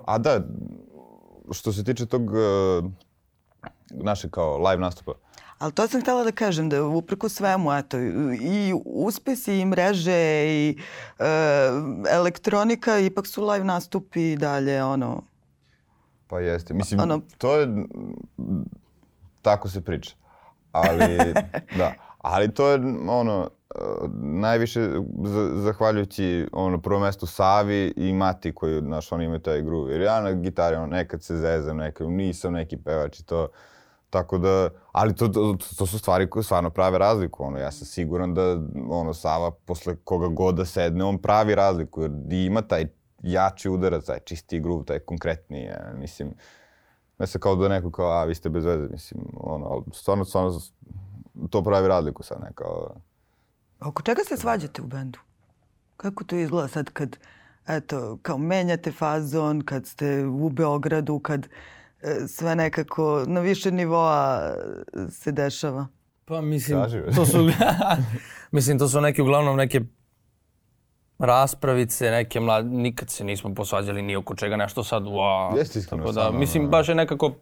A 0.05 0.19
da, 0.19 0.41
što 1.51 1.73
se 1.73 1.85
tiče 1.85 2.07
tog 2.07 2.23
uh, 2.23 2.91
naše 3.91 4.31
kao 4.31 4.59
live 4.59 4.81
nastupa, 4.81 5.13
Ali 5.61 5.73
to 5.73 5.89
sam 5.89 6.01
htjela 6.01 6.25
da 6.25 6.33
kažem, 6.33 6.69
da 6.69 6.85
upreko 6.85 7.29
svemu, 7.29 7.73
eto, 7.73 7.99
i 8.41 8.75
uspesi 8.85 9.59
i 9.59 9.65
mreže 9.65 10.45
i 10.47 10.79
e, 11.19 11.25
elektronika, 12.11 12.99
ipak 12.99 13.27
su 13.27 13.47
live 13.47 13.65
nastupi 13.65 14.33
i 14.33 14.37
dalje, 14.37 14.85
ono... 14.85 15.23
Pa 16.27 16.41
jeste. 16.41 16.75
Mislim, 16.75 17.01
ono... 17.01 17.21
to 17.39 17.57
je... 17.57 17.69
Tako 19.43 19.69
se 19.69 19.81
priča. 19.81 20.15
Ali, 20.73 21.35
da. 21.79 21.93
Ali 22.19 22.55
to 22.55 22.69
je, 22.69 22.81
ono, 23.09 23.51
najviše 24.23 24.91
zahvaljujući 25.55 26.49
ono 26.53 26.81
prvo 26.81 27.01
mesto 27.01 27.27
Savi 27.27 27.93
i 27.97 28.13
Mati 28.13 28.55
koji 28.55 28.83
naš 28.83 29.13
oni 29.13 29.25
imaju 29.25 29.41
taj 29.41 29.63
groove. 29.63 29.93
Jer 29.93 30.01
ja 30.01 30.21
na 30.21 30.33
gitari 30.33 30.77
ono, 30.77 30.87
nekad 30.87 31.23
se 31.23 31.37
zezam, 31.37 31.77
nekad 31.77 32.09
nisam 32.09 32.53
neki 32.53 32.77
pevač 32.77 33.21
i 33.21 33.25
to 33.25 33.49
Tako 34.11 34.39
da, 34.39 34.69
ali 34.93 35.15
to, 35.15 35.29
to, 35.29 35.57
to 35.79 35.87
su 35.87 35.99
stvari 35.99 36.31
koje 36.31 36.43
stvarno 36.43 36.71
prave 36.71 36.99
razliku. 36.99 37.45
Ono, 37.45 37.59
ja 37.59 37.71
sam 37.71 37.87
siguran 37.87 38.35
da 38.35 38.59
ono, 38.91 39.15
Sava 39.15 39.51
posle 39.51 39.97
koga 40.05 40.29
god 40.29 40.55
da 40.55 40.65
sedne, 40.65 41.05
on 41.05 41.19
pravi 41.19 41.55
razliku. 41.55 42.03
Jer 42.03 42.13
ima 42.31 42.63
taj 42.63 42.87
jači 43.23 43.69
udarac, 43.69 44.05
taj 44.05 44.21
čisti 44.21 44.61
groove, 44.61 44.85
taj 44.85 44.99
konkretniji. 44.99 45.63
Ja, 45.63 45.93
mislim, 45.95 46.35
ne 47.19 47.27
se 47.27 47.39
kao 47.39 47.57
da 47.57 47.69
neko 47.69 47.91
kao, 47.91 48.11
a 48.11 48.25
vi 48.25 48.35
ste 48.35 48.49
bez 48.49 48.65
veze, 48.65 48.89
mislim, 48.89 49.23
ono, 49.37 49.67
ali 49.67 49.83
stvarno, 49.93 50.25
stvarno, 50.25 50.61
to 51.51 51.63
pravi 51.63 51.89
razliku 51.89 52.23
sad, 52.23 52.41
ne, 52.41 52.53
kao... 52.55 52.95
Oko 53.81 54.03
čega 54.03 54.23
se 54.29 54.37
svađate 54.37 54.83
u 54.83 54.87
bendu? 54.87 55.19
Kako 55.97 56.25
to 56.25 56.37
izgleda 56.37 56.69
sad 56.69 56.91
kad, 56.91 57.17
eto, 57.67 58.19
kao 58.23 58.39
menjate 58.39 58.93
fazon, 58.93 59.61
kad 59.61 59.87
ste 59.87 60.25
u 60.27 60.49
Beogradu, 60.49 61.19
kad 61.19 61.49
sve 62.29 62.57
nekako 62.57 63.25
na 63.27 63.41
više 63.41 63.71
nivoa 63.71 64.41
se 65.11 65.33
dešava? 65.33 65.87
Pa 66.25 66.41
mislim, 66.41 66.79
to 67.17 67.27
su, 67.27 67.39
mislim, 68.57 68.79
to 68.79 68.89
su 68.89 69.01
neke 69.01 69.23
uglavnom 69.23 69.57
neke 69.57 69.81
raspravice, 71.19 72.11
neke 72.11 72.41
mlade, 72.41 72.69
nikad 72.69 73.11
se 73.11 73.25
nismo 73.25 73.55
posvađali 73.55 74.03
ni 74.03 74.17
oko 74.17 74.35
čega 74.35 74.57
nešto 74.57 74.85
sad, 74.85 75.03
wow. 75.03 75.57
Jeste 75.57 75.79
iskreno. 75.79 76.05
Tako 76.05 76.13
da, 76.13 76.31
mislim, 76.31 76.69
baš 76.69 76.89
je 76.89 76.95
nekako... 76.95 77.33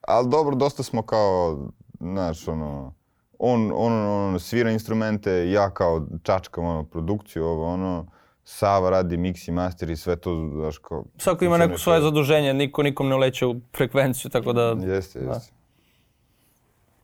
Ali 0.00 0.28
dobro, 0.28 0.54
dosta 0.54 0.82
smo 0.82 1.02
kao, 1.02 1.58
znaš, 2.00 2.48
ono, 2.48 2.94
on, 3.38 3.72
on, 3.74 3.92
on 3.92 4.40
svira 4.40 4.70
instrumente, 4.70 5.50
ja 5.50 5.70
kao 5.70 6.06
čačkam 6.22 6.64
ono, 6.64 6.84
produkciju, 6.84 7.44
ovo, 7.44 7.72
ono, 7.72 8.06
Sava 8.44 8.90
radi 8.90 9.16
mix 9.16 9.48
i 9.48 9.52
master 9.52 9.90
i 9.90 9.96
sve 9.96 10.16
to, 10.16 10.50
znaš 10.54 10.78
kao... 10.78 11.04
Svako 11.18 11.44
ima 11.44 11.58
neko 11.58 11.78
svoje 11.78 12.00
zaduženje, 12.00 12.54
niko 12.54 12.82
nikom 12.82 13.08
ne 13.08 13.14
uleće 13.14 13.46
u 13.46 13.56
frekvenciju, 13.76 14.30
tako 14.30 14.52
da... 14.52 14.62
Jeste, 14.62 15.18
jeste. 15.18 15.24
Da. 15.24 15.40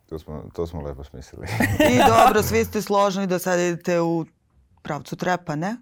To 0.08 0.18
smo, 0.18 0.44
to 0.52 0.66
smo 0.66 0.82
lepo 0.82 1.04
smislili. 1.04 1.46
I 1.94 1.98
dobro, 2.08 2.42
svi 2.42 2.64
ste 2.68 2.82
složni 2.82 3.26
da 3.26 3.38
sad 3.38 3.60
idete 3.60 4.00
u 4.00 4.24
pravcu 4.82 5.16
trepa, 5.16 5.56
ne? 5.56 5.76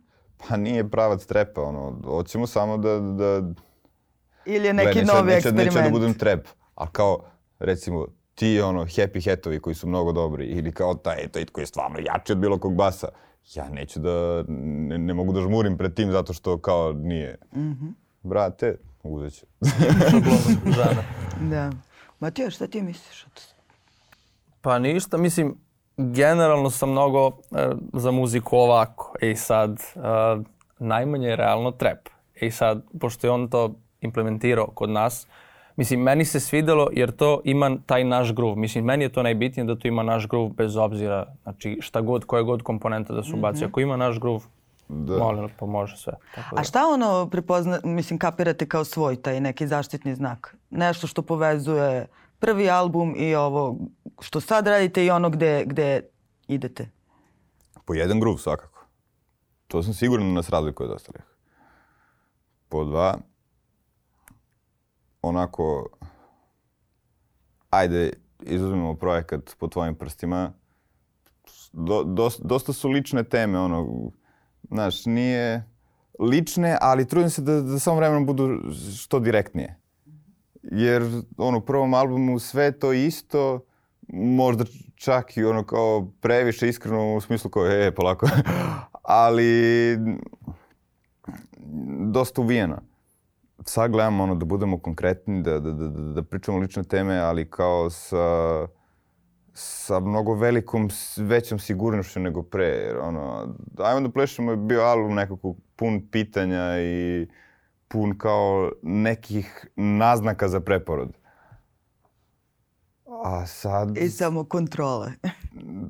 Pa 0.49 0.57
nije 0.57 0.90
pravac 0.90 1.27
trepa, 1.27 1.62
ono, 1.62 2.01
hoćemo 2.05 2.47
samo 2.47 2.79
da... 2.79 3.01
da... 3.01 3.42
Ili 4.44 4.66
je 4.66 4.75
neki 4.75 4.92
Gle, 4.92 5.14
novi 5.14 5.27
neće, 5.27 5.37
eksperiment. 5.37 5.75
Neće 5.75 5.85
da 5.85 5.90
budem 5.90 6.14
trep, 6.14 6.49
a 6.75 6.90
kao, 6.90 7.25
recimo, 7.59 8.07
ti 8.35 8.61
ono, 8.61 8.85
happy 8.85 9.31
hatovi 9.31 9.61
koji 9.61 9.75
su 9.75 9.88
mnogo 9.88 10.12
dobri, 10.12 10.47
ili 10.47 10.73
kao 10.73 10.94
taj, 10.94 11.29
taj 11.29 11.44
koji 11.44 11.62
je 11.62 11.66
stvarno 11.66 11.99
jači 11.99 12.33
od 12.33 12.38
bilo 12.38 12.59
kog 12.59 12.75
basa, 12.75 13.09
ja 13.54 13.68
neću 13.68 14.00
da, 14.00 14.44
ne, 14.48 14.98
ne 14.98 15.14
mogu 15.14 15.32
da 15.32 15.40
žmurim 15.40 15.78
pred 15.78 15.94
tim 15.94 16.12
zato 16.12 16.32
što 16.32 16.58
kao 16.58 16.92
nije. 16.92 17.38
Mm 17.54 17.61
-hmm. 17.61 17.92
Brate, 18.22 18.76
uzet 19.02 19.32
ću. 19.38 19.46
da. 21.50 21.70
Matija, 22.20 22.50
šta 22.50 22.66
ti 22.66 22.82
misliš 22.82 23.24
o 23.24 23.28
to? 23.34 23.42
Pa 24.61 24.78
ništa, 24.78 25.16
mislim, 25.16 25.56
generalno 25.96 26.70
sam 26.70 26.90
mnogo 26.90 27.26
uh, 27.26 27.34
za 27.92 28.11
muziku 28.11 28.56
ovako. 28.56 29.14
I 29.20 29.37
sad, 29.37 29.70
uh, 29.70 30.44
najmanje 30.78 31.28
je 31.28 31.37
realno 31.37 31.70
trap. 31.70 32.08
I 32.40 32.50
sad, 32.50 32.82
pošto 33.00 33.26
je 33.26 33.30
on 33.30 33.48
to 33.48 33.74
implementirao 34.00 34.66
kod 34.66 34.90
nas, 34.90 35.24
uh, 35.24 35.47
Mislim, 35.79 36.01
meni 36.01 36.25
se 36.25 36.41
svidelo 36.41 36.88
jer 36.93 37.11
to 37.11 37.41
ima 37.45 37.77
taj 37.87 38.05
naš 38.05 38.35
groove. 38.35 38.57
Mislim, 38.57 38.85
meni 38.85 39.05
je 39.05 39.09
to 39.09 39.23
najbitnije 39.23 39.67
da 39.67 39.77
to 39.77 39.88
ima 39.88 40.03
naš 40.03 40.29
groove 40.29 40.51
bez 40.57 40.77
obzira, 40.77 41.35
znači 41.43 41.79
šta 41.81 42.01
god, 42.01 42.25
koja 42.25 42.43
god 42.43 42.62
komponenta 42.62 43.14
da 43.14 43.23
se 43.23 43.35
ubaci. 43.35 43.59
Mm 43.59 43.61
-hmm. 43.61 43.69
Ako 43.69 43.81
ima 43.81 43.97
naš 43.97 44.21
groove, 44.21 44.45
da. 44.88 45.19
molim, 45.19 45.49
pomože 45.59 45.97
sve. 45.97 46.12
Tako 46.35 46.57
da. 46.57 46.61
A 46.61 46.64
šta 46.64 46.83
ono 46.95 47.29
prepozna, 47.31 47.79
mislim, 47.85 48.19
kapirate 48.19 48.69
kao 48.69 48.85
svoj 48.85 49.23
taj 49.23 49.41
neki 49.41 49.67
zaštitni 49.67 50.14
znak? 50.14 50.57
Nešto 50.71 51.07
što 51.07 51.23
povezuje 51.23 52.07
prvi 52.38 52.71
album 52.71 53.14
i 53.17 53.35
ovo 53.35 53.77
što 54.21 54.41
sad 54.41 54.67
radite 54.67 55.05
i 55.05 55.11
ono 55.11 55.31
gde, 55.31 55.64
gde 55.67 56.01
idete? 56.49 56.91
Po 57.85 57.95
jedan 57.95 58.21
groove 58.21 58.38
svakako. 58.38 58.87
To 59.67 59.83
sam 59.83 59.95
siguran 59.95 60.27
da 60.27 60.33
nas 60.33 60.51
razlikuje 60.51 60.88
od 60.88 60.97
ostalih. 60.97 61.23
Po 62.69 62.85
dva, 62.85 63.19
onako, 65.22 65.88
ajde, 67.70 68.12
izuzmemo 68.40 68.94
projekat 68.94 69.57
po 69.59 69.68
tvojim 69.68 69.94
prstima, 69.94 70.52
do, 71.72 72.04
dosta, 72.04 72.42
dosta 72.44 72.72
su 72.72 72.88
lične 72.88 73.24
teme, 73.24 73.59
ono, 73.59 74.11
znaš, 74.70 75.07
nije 75.07 75.64
lične, 76.20 76.78
ali 76.81 77.09
trudim 77.09 77.31
se 77.31 77.42
da, 77.42 77.61
da 77.61 77.78
samo 77.78 77.96
vremenom 77.96 78.26
budu 78.26 78.61
što 78.98 79.20
direktnije. 79.20 79.81
jer 80.62 81.02
ono, 81.37 81.59
u 81.59 81.61
prvom 81.61 81.94
albumu 81.94 82.38
sve 82.38 82.72
to 82.78 82.92
isto, 82.92 83.61
možda 84.12 84.64
čak 84.94 85.37
i 85.37 85.44
ono 85.44 85.66
kao 85.66 86.09
previše 86.20 86.68
iskreno 86.68 87.14
u 87.14 87.20
smislu 87.20 87.50
kao, 87.50 87.66
e, 87.66 87.94
polako, 87.94 88.28
ali 89.02 89.98
dosta 92.00 92.40
uvijeno. 92.40 92.88
Sad 93.68 93.90
gledamo 93.90 94.22
ono 94.22 94.35
da 94.35 94.44
budemo 94.44 94.78
konkretni, 94.78 95.42
da, 95.42 95.61
da, 95.61 95.72
da, 95.72 95.88
da 95.88 96.22
pričamo 96.22 96.59
lične 96.59 96.83
teme, 96.83 97.18
ali 97.18 97.50
kao 97.50 97.90
sa, 97.90 98.16
sa 99.54 100.00
mnogo 100.00 100.35
velikom, 100.35 100.88
većom 101.16 101.59
sigurnošću 101.59 102.20
nego 102.20 102.42
pre. 102.42 102.64
Jer 102.64 102.96
ono, 102.98 103.54
ajmo 103.78 104.00
da 104.00 104.11
plešemo 104.11 104.50
je 104.50 104.57
bio 104.57 104.81
album 104.81 105.14
nekako 105.14 105.54
pun 105.76 106.09
pitanja 106.11 106.81
i 106.81 107.26
pun 107.88 108.18
kao 108.18 108.72
nekih 108.83 109.66
naznaka 109.76 110.48
za 110.48 110.61
preporod. 110.61 111.16
A 113.24 113.46
sad... 113.46 113.96
I 113.98 114.09
samo 114.09 114.44
kontrole. 114.44 115.12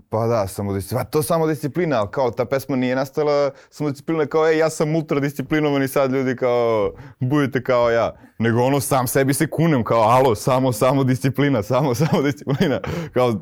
Pa 0.09 0.27
da, 0.27 0.47
samodisciplina. 0.47 1.05
To 1.05 1.23
samodisciplina, 1.23 1.99
ali 1.99 2.09
kao 2.11 2.31
ta 2.31 2.45
pesma 2.45 2.77
nije 2.77 2.97
nastala 2.97 3.51
samodisciplina 3.71 4.27
kao, 4.27 4.49
ej, 4.49 4.59
ja 4.59 4.71
sam 4.71 4.97
ultradisciplinovan 4.97 5.83
i 5.83 5.89
sad 5.89 6.13
ljudi 6.13 6.37
kao, 6.37 6.93
budite 7.21 7.63
kao 7.63 7.91
ja. 7.91 8.13
Nego 8.39 8.63
ono, 8.63 8.81
sam 8.81 9.07
sebi 9.07 9.35
se 9.35 9.51
kunem, 9.51 9.85
kao, 9.85 10.03
alo, 10.03 10.35
samo, 10.35 10.73
samo 10.73 11.05
disciplina, 11.11 11.63
samo, 11.63 11.95
samo 11.95 12.23
disciplina. 12.23 12.81
Kao... 13.15 13.35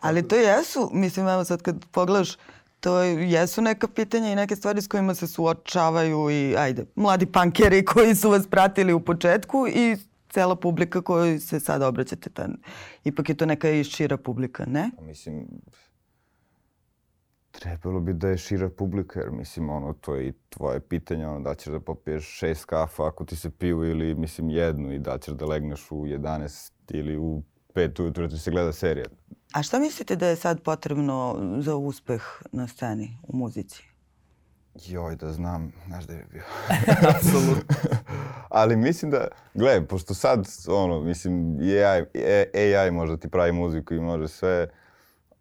Ali 0.00 0.28
to 0.28 0.36
jesu, 0.36 0.90
mislim, 0.92 1.28
evo 1.28 1.44
sad 1.44 1.62
kad 1.62 1.84
pogledaš, 1.90 2.36
to 2.80 3.02
jesu 3.02 3.62
neka 3.62 3.88
pitanja 3.88 4.32
i 4.32 4.36
neke 4.36 4.56
stvari 4.56 4.82
s 4.82 4.88
kojima 4.88 5.14
se 5.14 5.26
suočavaju 5.26 6.30
i, 6.30 6.56
ajde, 6.56 6.84
mladi 6.94 7.26
pankeri 7.26 7.84
koji 7.84 8.14
su 8.14 8.30
vas 8.30 8.46
pratili 8.46 8.92
u 8.92 9.00
početku 9.00 9.66
i 9.68 9.96
cela 10.32 10.56
publika 10.56 11.02
kojoj 11.02 11.38
se 11.38 11.60
sad 11.60 11.82
obraćate. 11.82 12.30
Ta, 12.30 12.48
ipak 13.04 13.28
je 13.28 13.34
to 13.34 13.46
neka 13.46 13.70
i 13.70 13.84
šira 13.84 14.16
publika, 14.16 14.64
ne? 14.66 14.90
Pa 14.96 15.02
mislim, 15.02 15.46
trebalo 17.50 18.00
bi 18.00 18.12
da 18.12 18.28
je 18.28 18.38
šira 18.38 18.68
publika, 18.68 19.20
jer 19.20 19.30
mislim, 19.30 19.70
ono, 19.70 19.92
to 19.92 20.14
je 20.14 20.28
i 20.28 20.32
tvoje 20.48 20.80
pitanje, 20.80 21.26
ono, 21.26 21.40
da 21.40 21.54
ćeš 21.54 21.72
da 21.72 21.80
popiješ 21.80 22.24
šest 22.24 22.64
kafa 22.64 23.06
ako 23.06 23.24
ti 23.24 23.36
se 23.36 23.50
piju 23.50 23.84
ili, 23.84 24.14
mislim, 24.14 24.50
jednu 24.50 24.92
i 24.92 24.98
da 24.98 25.18
ćeš 25.18 25.34
da 25.34 25.46
legneš 25.46 25.90
u 25.90 25.96
11 25.96 26.72
ili 26.90 27.18
u 27.18 27.42
5 27.74 28.02
ujutru 28.02 28.26
da 28.26 28.34
ti 28.34 28.40
se 28.40 28.50
gleda 28.50 28.72
serija. 28.72 29.06
A 29.52 29.62
šta 29.62 29.78
mislite 29.78 30.16
da 30.16 30.26
je 30.26 30.36
sad 30.36 30.62
potrebno 30.62 31.36
za 31.58 31.76
uspeh 31.76 32.22
na 32.52 32.68
sceni 32.68 33.18
u 33.22 33.36
muzici? 33.36 33.91
Joj, 34.74 35.16
da 35.16 35.32
znam, 35.32 35.72
znaš 35.86 36.04
da 36.04 36.14
je 36.14 36.26
bio. 36.30 36.42
Apsolutno. 37.14 37.76
Ali 38.48 38.76
mislim 38.76 39.10
da, 39.10 39.28
gle, 39.54 39.86
pošto 39.86 40.14
sad, 40.14 40.48
ono, 40.68 41.00
mislim, 41.00 41.58
AI, 41.60 42.04
AI 42.74 42.90
može 42.90 43.12
da 43.12 43.18
ti 43.18 43.28
pravi 43.28 43.52
muziku 43.52 43.94
i 43.94 44.00
može 44.00 44.28
sve, 44.28 44.68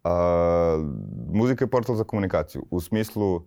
uh, 0.04 0.12
muzika 1.34 1.65
je 1.65 1.70
portal 1.70 1.96
za 1.96 2.04
komunikaciju. 2.04 2.65
U 2.70 2.82
smislu, 2.82 3.36
uh, 3.36 3.41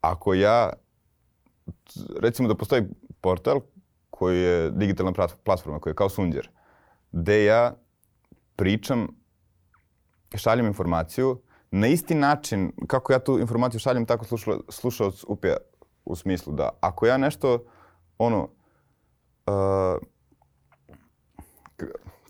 ako 0.00 0.34
ja, 0.34 0.72
recimo 2.20 2.48
da 2.48 2.54
postoji 2.54 2.82
portal 3.20 3.60
koji 4.10 4.40
je 4.40 4.70
digitalna 4.70 5.12
platforma, 5.44 5.80
koji 5.80 5.90
je 5.90 5.94
kao 5.94 6.08
Sunđer, 6.08 6.50
gde 7.12 7.44
ja 7.44 7.74
pričam, 8.56 9.08
šaljem 10.34 10.66
informaciju, 10.66 11.40
na 11.72 11.86
isti 11.86 12.14
način, 12.14 12.72
kako 12.86 13.12
ja 13.12 13.18
tu 13.18 13.38
informaciju 13.38 13.80
šaljem, 13.80 14.06
tako 14.06 14.24
slušala, 14.24 14.58
slušalac 14.68 15.24
upija 15.28 15.56
u 16.04 16.16
smislu 16.16 16.52
da 16.52 16.70
ako 16.80 17.06
ja 17.06 17.16
nešto, 17.16 17.64
ono, 18.18 18.42
uh, 19.46 20.02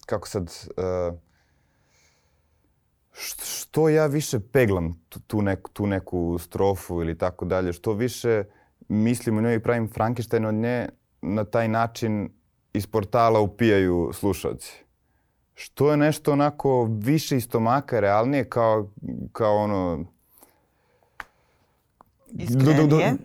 kako 0.07 0.29
sad, 0.29 0.43
uh, 0.43 1.19
što 3.13 3.89
ja 3.89 4.07
više 4.07 4.41
peglam 4.53 5.05
tu, 5.09 5.21
tu, 5.21 5.43
neku, 5.43 5.71
tu 5.71 5.87
neku 5.87 6.39
strofu 6.39 7.03
ili 7.03 7.19
tako 7.19 7.45
dalje, 7.45 7.73
što 7.73 7.93
više 7.93 8.45
mislim 8.89 9.39
o 9.39 9.41
njoj 9.41 9.55
i 9.55 9.63
pravim 9.63 9.89
Frankenstein 9.89 10.47
od 10.47 10.55
nje, 10.55 10.89
na 11.23 11.45
taj 11.45 11.69
način 11.69 12.31
iz 12.73 12.87
portala 12.87 13.41
upijaju 13.41 14.11
slušalci 14.13 14.82
što 15.63 15.91
je 15.91 15.97
nešto 15.97 16.33
onako 16.33 16.89
više 16.91 17.37
iz 17.37 17.45
stomaka, 17.45 18.01
realnije, 18.01 18.45
kao, 18.45 18.89
kao 19.33 19.57
ono... 19.57 20.05
Iskrenije? 22.33 23.17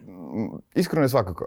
Iskreno 0.75 1.05
je 1.05 1.09
svakako. 1.09 1.45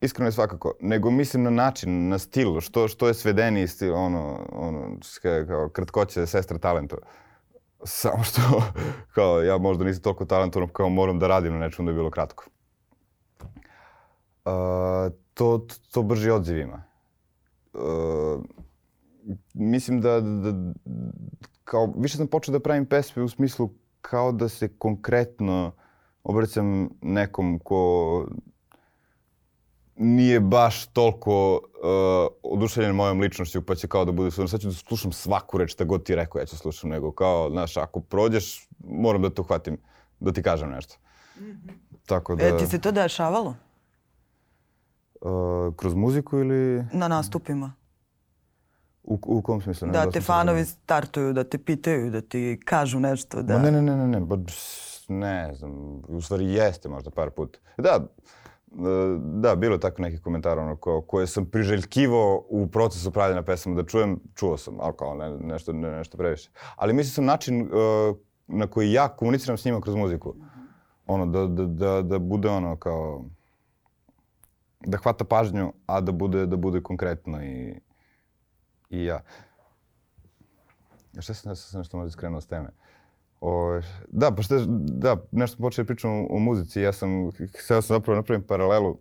Iskreno 0.00 0.28
je 0.28 0.32
svakako. 0.32 0.72
Nego 0.80 1.10
mislim 1.10 1.42
na 1.42 1.50
način, 1.50 2.08
na 2.08 2.18
stil, 2.18 2.60
što, 2.60 2.88
što 2.88 3.08
je 3.08 3.14
svedeniji 3.14 3.68
stil, 3.68 3.94
ono, 3.94 4.46
ono, 4.52 4.96
kao 5.22 5.68
kratkoće 5.68 6.26
sestra 6.26 6.58
talentu. 6.58 6.96
Samo 7.84 8.24
što, 8.24 8.40
kao, 9.14 9.42
ja 9.42 9.58
možda 9.58 9.84
nisam 9.84 10.02
toliko 10.02 10.24
talentovan, 10.24 10.68
kao 10.68 10.88
moram 10.88 11.18
da 11.18 11.28
radim 11.28 11.52
na 11.52 11.58
nečemu 11.58 11.86
da 11.86 11.90
je 11.90 11.96
bilo 11.96 12.10
kratko. 12.10 12.44
Uh, 14.44 14.52
to, 15.34 15.66
to 15.90 16.02
brži 16.02 16.30
odziv 16.30 16.58
ima. 16.58 16.82
Uh, 17.72 18.44
mislim 19.54 20.00
da, 20.00 20.20
da, 20.20 20.72
kao, 21.64 21.92
više 21.96 22.16
sam 22.16 22.26
počeo 22.26 22.52
da 22.52 22.60
pravim 22.60 22.86
pesme 22.86 23.22
u 23.22 23.28
smislu 23.28 23.70
kao 24.00 24.32
da 24.32 24.48
se 24.48 24.68
konkretno 24.78 25.72
obraćam 26.24 26.88
nekom 27.02 27.58
ko 27.58 28.26
nije 29.96 30.40
baš 30.40 30.86
toliko 30.86 31.54
uh, 31.54 32.52
oduševljen 32.52 32.94
mojom 32.94 33.20
ličnošću, 33.20 33.62
pa 33.62 33.74
će 33.74 33.88
kao 33.88 34.04
da 34.04 34.12
bude 34.12 34.30
sad 34.30 34.60
ću 34.60 34.68
da 34.68 34.74
slušam 34.74 35.12
svaku 35.12 35.58
reč, 35.58 35.72
šta 35.72 35.84
god 35.84 36.02
ti 36.02 36.14
rekao, 36.14 36.38
ja 36.38 36.46
ću 36.46 36.56
slušam, 36.56 36.90
nego 36.90 37.12
kao, 37.12 37.50
znaš, 37.50 37.76
ako 37.76 38.00
prođeš, 38.00 38.68
moram 38.84 39.22
da 39.22 39.30
te 39.30 39.40
uhvatim, 39.40 39.78
da 40.20 40.32
ti 40.32 40.42
kažem 40.42 40.70
nešto. 40.70 40.96
Mm 41.36 41.44
-hmm. 41.44 41.70
Tako 42.06 42.36
da... 42.36 42.46
E, 42.46 42.58
ti 42.58 42.66
se 42.66 42.80
to 42.80 42.92
dešavalo? 42.92 43.54
Uh, 45.20 45.74
kroz 45.76 45.94
muziku 45.94 46.38
ili... 46.38 46.84
Na 46.92 47.08
nastupima. 47.08 47.72
U, 49.06 49.18
u 49.26 49.42
kom 49.42 49.60
smislu? 49.60 49.86
Ne, 49.86 49.92
da 49.92 50.10
te 50.10 50.20
fanovi 50.20 50.64
startuju, 50.64 51.32
da 51.32 51.44
te 51.44 51.58
pitaju, 51.58 52.10
da 52.10 52.20
ti 52.20 52.60
kažu 52.64 53.00
nešto. 53.00 53.42
Da... 53.42 53.54
Ma 53.54 53.62
ne, 53.62 53.72
ne, 53.72 53.82
ne, 53.82 53.96
ne, 53.96 54.06
ne, 54.06 54.20
ba, 54.20 54.36
ne 55.08 55.54
znam, 55.54 56.02
u 56.08 56.20
stvari 56.20 56.52
jeste 56.52 56.88
možda 56.88 57.10
par 57.10 57.30
puta. 57.30 57.58
Da, 57.76 57.98
e, 58.00 59.18
da, 59.18 59.54
bilo 59.56 59.74
je 59.74 59.80
tako 59.80 60.02
nekih 60.02 60.20
komentara 60.20 60.62
ono, 60.62 60.76
ko, 60.76 61.02
koje 61.02 61.26
sam 61.26 61.46
priželjkivo 61.46 62.46
u 62.48 62.66
procesu 62.66 63.10
pravljena 63.10 63.42
pesama 63.42 63.82
da 63.82 63.88
čujem, 63.88 64.20
čuo 64.34 64.56
sam, 64.56 64.80
ali 64.80 64.94
kao 64.98 65.14
ne, 65.14 65.30
nešto, 65.30 65.72
ne, 65.72 65.90
nešto 65.90 66.16
previše. 66.16 66.50
Ali 66.76 66.92
mislim 66.92 67.12
sam 67.12 67.24
način 67.24 67.62
uh, 67.62 68.16
na 68.46 68.66
koji 68.66 68.92
ja 68.92 69.08
komuniciram 69.08 69.58
s 69.58 69.64
njima 69.64 69.80
kroz 69.80 69.94
muziku. 69.94 70.34
Ono, 71.06 71.26
da, 71.26 71.46
da, 71.46 71.64
da, 71.64 72.02
da 72.02 72.18
bude 72.18 72.48
ono 72.48 72.76
kao 72.76 73.24
da 74.86 74.98
hvata 74.98 75.24
pažnju, 75.24 75.72
a 75.86 76.00
da 76.00 76.12
bude, 76.12 76.46
da 76.46 76.56
bude 76.56 76.80
konkretno 76.80 77.44
i 77.44 77.80
i 78.90 79.04
ja. 79.04 79.20
Šta 81.18 81.34
sam, 81.34 81.56
sam 81.56 81.80
nešto 81.80 81.96
možda 81.96 82.10
skrenuo 82.10 82.40
s 82.40 82.46
teme? 82.46 82.68
O, 83.40 83.80
da, 84.08 84.30
pa 84.30 84.42
šta, 84.42 84.56
da, 84.78 85.16
nešto 85.32 85.62
počeo 85.62 85.84
da 85.84 85.86
pričam 85.86 86.10
o, 86.10 86.26
o 86.30 86.38
muzici. 86.38 86.80
Ja 86.80 86.92
sam, 86.92 87.30
sada 87.58 87.82
sam 87.82 87.96
zapravo 87.96 88.16
napravim 88.16 88.42
paralelu 88.46 88.98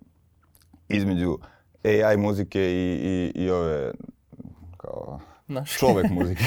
između 0.90 1.38
AI 1.84 2.18
muzike 2.18 2.62
i, 2.62 3.00
i, 3.04 3.44
i 3.44 3.50
ove, 3.50 3.92
kao, 4.78 5.20
Naš. 5.48 5.78
čovek 5.78 6.06
muzike. 6.20 6.44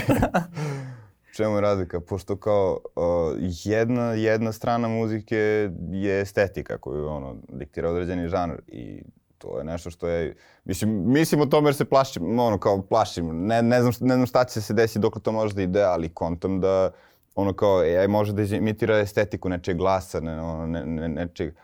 čemu 1.36 1.54
je 1.54 1.60
razlika? 1.60 2.00
Pošto 2.00 2.36
kao 2.36 2.80
o, 2.96 3.34
jedna, 3.64 4.12
jedna 4.12 4.52
strana 4.52 4.88
muzike 4.88 5.70
je 5.92 6.20
estetika 6.20 6.78
koju 6.78 7.06
ono, 7.06 7.36
diktira 7.48 7.90
određeni 7.90 8.28
žanr 8.28 8.54
i 8.66 9.02
to 9.38 9.58
je 9.58 9.64
nešto 9.64 9.90
što 9.90 10.08
je, 10.08 10.36
mislim, 10.64 11.12
mislim 11.12 11.40
o 11.40 11.46
tome 11.46 11.68
jer 11.68 11.74
se 11.74 11.84
plašim, 11.84 12.38
ono 12.38 12.58
kao 12.58 12.82
plašim, 12.82 13.46
ne, 13.46 13.62
ne, 13.62 13.80
znam, 13.80 13.92
ne 14.00 14.14
znam 14.14 14.26
šta 14.26 14.44
će 14.44 14.60
se 14.60 14.74
desiti 14.74 14.98
dok 14.98 15.20
to 15.20 15.32
može 15.32 15.54
da 15.54 15.62
ide, 15.62 15.82
ali 15.82 16.08
kontam 16.08 16.60
da 16.60 16.90
ono 17.34 17.52
kao 17.52 17.78
AI 17.78 18.08
može 18.08 18.32
da 18.32 18.42
imitira 18.42 18.98
estetiku 18.98 19.48
nečeg 19.48 19.76
glasa, 19.76 20.20
ne, 20.20 20.40
ono, 20.40 20.66
ne, 20.66 20.86
ne, 20.86 21.08
nečeg, 21.08 21.54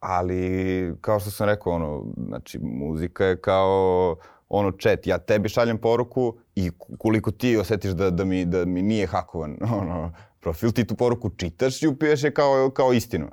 ali 0.00 0.94
kao 1.00 1.20
što 1.20 1.30
sam 1.30 1.46
rekao, 1.46 1.72
ono, 1.72 2.04
znači 2.28 2.58
muzika 2.58 3.24
je 3.24 3.40
kao 3.40 4.16
ono 4.48 4.70
chat, 4.70 5.06
ja 5.06 5.18
tebi 5.18 5.48
šaljem 5.48 5.78
poruku 5.78 6.34
i 6.54 6.70
koliko 6.98 7.30
ti 7.30 7.56
osetiš 7.56 7.90
da, 7.90 8.10
da, 8.10 8.24
mi, 8.24 8.44
da 8.44 8.64
mi 8.64 8.82
nije 8.82 9.06
hakovan 9.06 9.56
ono, 9.80 10.12
profil, 10.40 10.72
ti 10.72 10.86
tu 10.86 10.94
poruku 10.94 11.30
čitaš 11.30 11.82
i 11.82 11.86
upiješ 11.86 12.24
je 12.24 12.34
kao, 12.34 12.70
kao 12.70 12.92
istinu. 12.92 13.28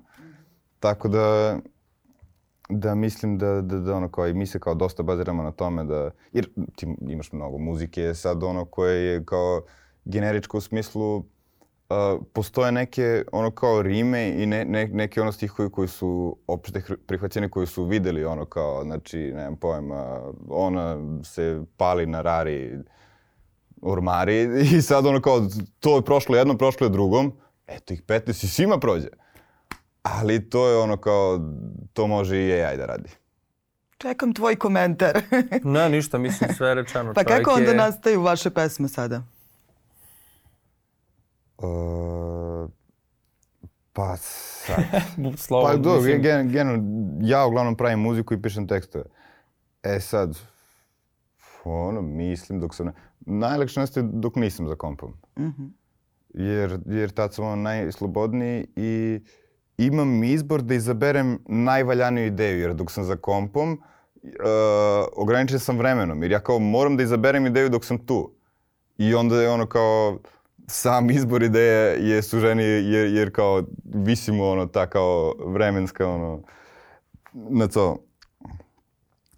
Tako 0.79 1.07
da, 1.07 1.57
da 2.69 2.95
mislim 2.95 3.37
da, 3.37 3.61
da, 3.61 3.79
da 3.79 3.95
ono 3.95 4.09
kao 4.09 4.27
i 4.27 4.33
mi 4.33 4.45
se 4.45 4.59
kao 4.59 4.75
dosta 4.75 5.03
baziramo 5.03 5.43
na 5.43 5.51
tome 5.51 5.83
da, 5.83 6.11
jer 6.31 6.49
ti 6.75 6.95
imaš 7.01 7.31
mnogo 7.31 7.57
muzike 7.57 8.13
sad 8.13 8.43
ono 8.43 8.65
koje 8.65 9.05
je 9.05 9.25
kao 9.25 9.61
generičko 10.05 10.57
u 10.57 10.61
smislu 10.61 11.17
uh, 11.17 11.25
postoje 12.33 12.71
neke 12.71 13.23
ono 13.31 13.51
kao 13.51 13.81
rime 13.81 14.29
i 14.29 14.45
ne, 14.45 14.65
ne, 14.65 14.87
neke 14.87 15.21
ono 15.21 15.31
stihovi 15.31 15.69
koji 15.71 15.87
su 15.87 16.37
opšte 16.47 16.81
prihvaćeni, 17.07 17.49
koji 17.49 17.67
su 17.67 17.85
videli 17.85 18.25
ono 18.25 18.45
kao, 18.45 18.83
znači, 18.83 19.17
nemam 19.17 19.55
pojma, 19.55 20.21
ona 20.49 20.97
se 21.23 21.61
pali 21.77 22.05
na 22.05 22.21
rari 22.21 22.77
ormari 23.81 24.47
i 24.77 24.81
sad 24.81 25.05
ono 25.05 25.21
kao, 25.21 25.47
to 25.79 25.95
je 25.95 26.01
prošlo 26.01 26.37
jednom, 26.37 26.57
prošlo 26.57 26.85
je 26.85 26.91
drugom, 26.91 27.33
eto 27.67 27.93
ih 27.93 28.03
15 28.03 28.29
i 28.29 28.47
svima 28.47 28.79
prođe. 28.79 29.07
Ali 30.03 30.49
to 30.49 30.67
je 30.67 30.77
ono 30.77 30.97
kao, 30.97 31.39
to 31.93 32.07
može 32.07 32.47
i 32.47 32.53
AI 32.53 32.77
da 32.77 32.85
radi. 32.85 33.09
Čekam 33.97 34.33
tvoj 34.33 34.55
komentar. 34.55 35.21
Ne, 35.63 35.89
ništa, 35.89 36.17
mislim 36.17 36.53
sve 36.53 36.67
je 36.67 36.75
rečeno. 36.75 37.13
pa 37.13 37.23
Čovjek 37.23 37.45
kako 37.45 37.57
onda 37.57 37.71
je... 37.71 37.77
nastaju 37.77 38.21
vaše 38.21 38.49
pesme 38.49 38.87
sada? 38.87 39.23
Uh, 41.57 42.69
pa 43.93 44.17
sad... 44.17 44.83
Slovo, 45.37 45.67
Pa 45.67 45.75
do, 45.75 45.95
mislim, 45.95 46.21
gen, 46.21 46.49
gen, 46.49 46.85
ja 47.21 47.45
uglavnom 47.45 47.75
pravim 47.75 47.99
muziku 47.99 48.33
i 48.33 48.41
pišem 48.41 48.67
tekstove. 48.67 49.05
E 49.83 49.99
sad, 49.99 50.37
ono, 51.63 52.01
mislim 52.01 52.59
dok 52.59 52.75
sam... 52.75 52.91
Najlakše 53.19 53.79
nastaje 53.79 54.09
dok 54.13 54.35
nisam 54.35 54.67
za 54.67 54.75
kompom. 54.75 55.13
Mhm. 55.39 55.65
Jer, 56.33 56.79
jer 56.85 57.09
tad 57.09 57.33
sam 57.33 57.45
ono 57.45 57.55
najslobodniji 57.55 58.67
i 58.75 59.19
imam 59.85 60.23
izbor 60.23 60.61
da 60.61 60.73
izaberem 60.73 61.39
najvaljaniju 61.47 62.25
ideju. 62.25 62.59
Jer 62.59 62.73
dok 62.73 62.91
sam 62.91 63.03
za 63.03 63.15
kompom, 63.15 63.71
uh, 63.71 63.79
ograničen 65.15 65.59
sam 65.59 65.77
vremenom. 65.77 66.23
Jer 66.23 66.31
ja 66.31 66.39
kao 66.39 66.59
moram 66.59 66.97
da 66.97 67.03
izaberem 67.03 67.45
ideju 67.45 67.69
dok 67.69 67.85
sam 67.85 67.97
tu. 67.97 68.31
I 68.97 69.13
onda 69.15 69.41
je 69.41 69.49
ono 69.49 69.65
kao 69.65 70.19
sam 70.67 71.09
izbor 71.09 71.43
ideje 71.43 72.09
je 72.09 72.21
suženiji 72.21 72.91
jer, 72.91 73.07
jer 73.07 73.31
kao 73.31 73.63
visimo 73.83 74.49
ono 74.49 74.65
ta 74.65 74.87
kao 74.89 75.33
vremenska 75.45 76.07
ono 76.07 76.41
na 77.33 77.67
to. 77.67 77.97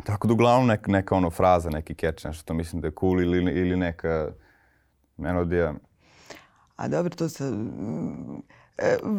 Tako 0.03 0.27
da 0.27 0.33
uglavnom 0.33 0.67
neka, 0.67 0.91
neka 0.91 1.15
ono 1.15 1.29
fraza, 1.29 1.69
neki 1.69 1.95
catch, 1.95 2.25
nešto 2.25 2.43
to 2.43 2.53
mislim 2.53 2.81
da 2.81 2.87
je 2.87 2.93
cool 2.99 3.21
ili, 3.21 3.37
ili 3.37 3.77
neka 3.77 4.31
melodija. 5.17 5.73
A 6.75 6.87
dobro, 6.87 7.15
to 7.15 7.29
sa 7.29 7.43
mm, 7.43 8.41
e, 8.49 8.60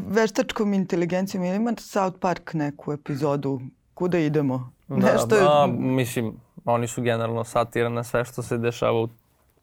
veštačkom 0.09 0.75
inteligencijom 0.75 1.45
ili 1.45 1.57
ima 1.57 1.73
South 1.79 2.19
Park 2.19 2.55
neku 2.55 2.93
epizodu? 2.93 3.61
Kuda 3.95 4.19
idemo? 4.19 4.73
Da, 4.89 5.27
da, 5.29 5.67
mislim, 5.79 6.33
oni 6.65 6.87
su 6.87 7.03
generalno 7.03 7.45
satira 7.45 7.89
na 7.89 8.05
sve 8.05 8.25
što 8.25 8.43
se 8.43 8.59
dešava 8.59 9.03
u 9.03 9.09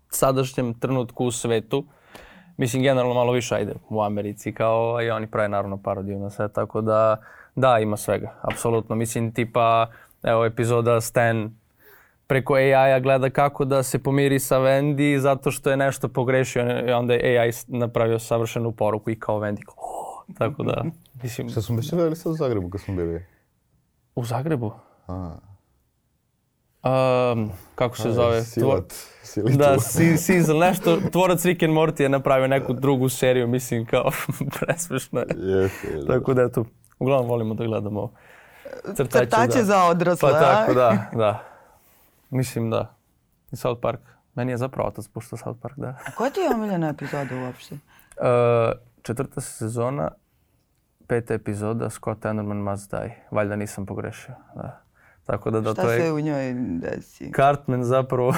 sadašnjem 0.10 0.73
trenutku 0.73 1.25
u 1.25 1.32
svetu. 1.32 1.86
Mislim, 2.58 2.84
generalno 2.84 3.13
malo 3.13 3.32
više 3.32 3.56
ajde 3.56 3.73
u 3.89 4.02
Americi 4.02 4.54
kao 4.54 5.02
i 5.02 5.10
oni 5.10 5.28
prave 5.28 5.49
naravno 5.49 5.78
parodiju 5.78 6.19
na 6.19 6.30
sve, 6.30 6.47
tako 6.47 6.82
da 6.82 7.17
da, 7.56 7.80
ima 7.80 7.97
svega, 7.97 8.36
apsolutno. 8.41 8.95
Mislim, 8.95 9.34
tipa, 9.34 9.88
evo 10.23 10.45
epizoda 10.45 11.02
Stan 11.02 11.59
preko 12.30 12.54
AI-a 12.54 13.00
gleda 13.00 13.30
kako 13.30 13.65
da 13.65 13.84
se 13.84 14.00
pomiri 14.00 14.39
sa 14.39 14.60
Wendy 14.60 15.18
zato 15.18 15.52
što 15.52 15.70
je 15.70 15.78
nešto 15.78 16.08
pogrešio 16.08 16.84
i 16.88 16.92
onda 16.92 17.13
je 17.13 17.39
AI 17.39 17.52
napravio 17.68 18.20
savršenu 18.20 18.72
poruku 18.72 19.10
i 19.10 19.20
kao 19.20 19.39
Wendy. 19.39 19.62
Oh, 19.68 20.36
tako 20.38 20.63
da, 20.63 20.84
mislim... 21.24 21.50
Šta 21.50 21.62
smo 21.62 21.76
već 21.76 21.92
gledali 21.92 22.15
sad 22.15 22.32
u 22.32 22.36
Zagrebu 22.36 22.70
kad 22.70 22.82
smo 22.82 22.96
bili? 22.96 23.26
U 24.15 24.26
Zagrebu? 24.26 24.72
A, 25.08 25.36
Um, 26.84 27.52
kako 27.76 27.98
se 27.98 28.12
zove? 28.12 28.44
Silat. 28.44 28.94
Silitu. 29.24 29.58
Da, 29.58 29.80
si, 29.80 30.18
Sizzle, 30.18 30.60
nešto, 30.68 30.98
tvorac 31.12 31.46
Rick 31.46 31.63
and 31.63 31.74
Morty 31.74 32.02
je 32.02 32.10
napravio 32.10 32.48
neku 32.48 32.74
drugu 32.74 33.10
seriju, 33.10 33.48
mislim, 33.48 33.86
kao 33.86 34.12
presmešno 34.60 35.20
je. 35.20 35.26
Jeste, 35.38 35.88
jeste. 35.88 36.08
Tako 36.08 36.34
da, 36.34 36.42
eto, 36.42 36.65
uglavnom 37.00 37.30
volimo 37.30 37.54
da 37.54 37.65
gledamo 37.65 38.12
crtače. 38.96 39.26
Crtače 39.26 39.58
da. 39.58 39.63
za 39.63 39.84
odrasle, 39.84 40.32
Pa 40.32 40.38
a? 40.38 40.39
tako, 40.39 40.74
da, 40.74 41.10
da. 41.13 41.49
Mislim 42.30 42.70
da. 42.70 42.96
I 43.52 43.56
South 43.56 43.82
Park. 43.82 44.00
Meni 44.36 44.52
je 44.52 44.58
zapravo 44.58 44.88
otac 44.89 45.08
puštao 45.08 45.38
South 45.38 45.60
Park, 45.62 45.76
da. 45.78 45.88
A 45.88 46.12
koja 46.18 46.30
ti 46.30 46.39
je 46.39 46.56
omiljena 46.56 46.89
epizoda 46.89 47.36
uopšte? 47.36 47.76
Uh, 47.76 47.82
četvrta 49.02 49.42
sezona, 49.42 50.12
peta 51.08 51.34
epizoda, 51.34 51.89
Scott 51.89 52.26
Enderman 52.26 52.58
Must 52.58 52.92
Die. 52.92 53.26
Valjda 53.32 53.56
nisam 53.56 53.86
pogrešio, 53.86 54.36
da. 54.56 54.82
Tako 55.26 55.52
da, 55.52 55.62
da 55.62 55.74
Šta 55.74 55.82
to 55.82 55.92
je... 55.92 56.02
se 56.02 56.12
u 56.12 56.20
njoj 56.20 56.54
desi? 56.54 57.32
Cartman 57.36 57.84
zapravo... 57.84 58.34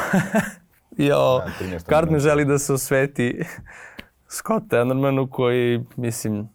jo, 0.98 1.18
Da, 1.40 1.66
13. 1.66 1.72
Cartman 1.72 2.06
minuta. 2.06 2.20
želi 2.20 2.46
da 2.46 2.60
se 2.60 2.74
osveti 2.74 3.44
Scott 4.38 4.74
Endermanu 4.74 5.30
koji, 5.30 5.86
mislim, 5.96 6.50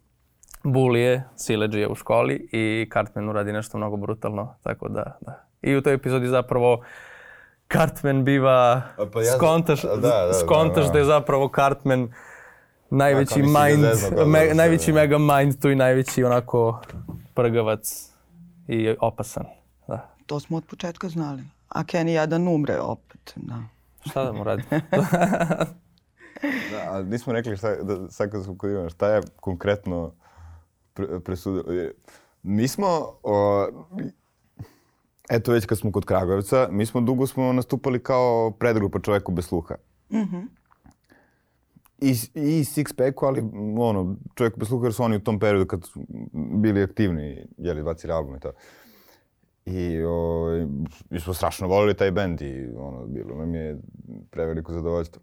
bulije 0.64 1.24
sileđije 1.36 1.88
u 1.88 1.94
školi 1.94 2.48
i 2.52 2.88
Cartman 2.92 3.28
uradi 3.28 3.52
nešto 3.52 3.78
mnogo 3.78 3.96
brutalno, 3.96 4.54
tako 4.62 4.88
da, 4.88 5.18
da. 5.20 5.44
I 5.62 5.76
u 5.76 5.82
toj 5.82 5.94
epizodi 5.94 6.26
zapravo 6.26 6.82
Cartman 7.68 8.24
biva, 8.24 8.82
A 8.96 9.06
pa 9.12 9.22
ja 9.22 9.32
skontaš, 9.32 9.84
a 9.84 9.96
da, 9.96 10.26
da, 10.26 10.32
skontaš 10.34 10.76
da, 10.76 10.86
da, 10.86 10.92
da. 10.92 10.98
je 10.98 11.04
zapravo 11.04 11.50
Cartman 11.54 12.12
najveći 12.90 13.32
A, 13.32 13.34
kao 13.34 13.42
nisi 13.42 13.52
ga 13.54 13.60
mind, 13.66 13.82
zeznao 13.84 14.10
kao 14.12 14.26
me, 14.26 14.46
da 14.46 14.54
najveći 14.54 14.92
da. 14.92 15.00
mega 15.00 15.18
mind 15.18 15.60
tu 15.60 15.70
i 15.70 15.74
najveći 15.74 16.24
onako 16.24 16.80
prgavac 17.34 18.10
i 18.68 18.94
opasan. 19.00 19.44
Da. 19.88 20.08
To 20.26 20.40
smo 20.40 20.56
od 20.56 20.64
početka 20.64 21.08
znali. 21.08 21.42
A 21.68 21.84
Kenny 21.84 22.08
jedan 22.08 22.48
umre 22.48 22.78
opet. 22.80 23.32
Da. 23.36 23.54
Šta 24.00 24.24
da 24.24 24.32
mu 24.32 24.44
radi? 24.44 24.62
Da, 26.72 26.90
a 26.90 27.02
nismo 27.02 27.32
rekli 27.32 27.56
šta, 27.56 27.74
da, 27.74 28.10
sad 28.10 28.30
kad 28.30 28.44
smo 28.44 28.58
kod 28.58 28.70
Ivana, 28.70 28.88
šta 28.90 29.08
je 29.08 29.22
konkretno 29.36 30.12
pre, 30.94 31.20
presudio. 31.20 31.72
Je- 31.72 31.92
Mi 32.42 32.68
smo, 32.68 32.86
o, 33.22 33.66
eto 35.30 35.52
već 35.52 35.66
kad 35.66 35.78
smo 35.78 35.92
kod 35.92 36.04
Kragujevca, 36.04 36.68
mi 36.70 36.86
smo 36.86 37.00
dugo 37.00 37.26
smo 37.26 37.52
nastupali 37.52 37.98
kao 38.02 38.50
predgrupa 38.50 39.00
čoveku 39.00 39.32
bez 39.32 39.44
sluha. 39.46 39.74
I, 42.00 42.10
i 42.34 42.64
Six 42.64 42.96
Packu, 42.96 43.26
ali 43.26 43.42
ono, 43.78 44.16
čovjek 44.34 44.58
bez 44.58 44.68
sluha 44.68 44.86
jer 44.86 44.94
su 44.94 45.02
oni 45.02 45.16
u 45.16 45.20
tom 45.20 45.38
periodu 45.38 45.66
kad 45.66 45.84
su 45.84 46.00
bili 46.32 46.82
aktivni, 46.82 47.46
jeli, 47.58 47.82
bacili 47.82 48.12
album 48.12 48.36
i 48.36 48.40
to. 48.40 48.52
I 49.66 50.02
o, 50.02 50.46
mi 51.10 51.20
smo 51.20 51.34
strašno 51.34 51.68
volili 51.68 51.94
taj 51.94 52.10
bend 52.10 52.42
i 52.42 52.68
ono, 52.76 53.06
bilo 53.06 53.36
nam 53.36 53.54
je 53.54 53.78
preveliko 54.30 54.72
zadovoljstvo. 54.72 55.22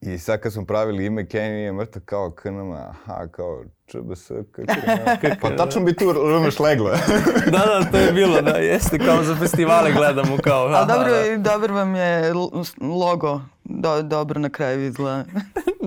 I 0.00 0.18
sad 0.18 0.40
kad 0.40 0.52
smo 0.52 0.64
pravili 0.64 1.06
ime, 1.06 1.24
Kenny 1.24 1.64
je 1.64 1.72
mrtav 1.72 2.02
kao 2.04 2.30
KNM, 2.30 2.72
aha, 2.72 3.26
kao 3.32 3.64
ČBS, 3.86 4.26
KKN. 4.52 5.30
Pa 5.42 5.56
tačno 5.56 5.80
bi 5.80 5.96
tu, 5.96 6.12
razumeš, 6.12 6.58
leglo. 6.58 6.90
da, 7.52 7.58
da, 7.58 7.90
to 7.90 7.98
je 7.98 8.12
bilo, 8.12 8.40
da, 8.40 8.50
jeste, 8.50 8.98
kao 8.98 9.22
za 9.22 9.36
festivale 9.36 9.92
gledamo, 9.92 10.36
kao. 10.44 10.66
Aha, 10.66 10.84
dobro, 10.84 11.10
da. 11.10 11.50
dobro 11.50 11.74
vam 11.74 11.94
je 11.94 12.32
logo. 12.80 13.40
Do, 13.64 14.02
dobro 14.02 14.40
na 14.40 14.48
kraju 14.48 14.86
izgleda. 14.86 15.24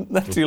Znači, 0.09 0.43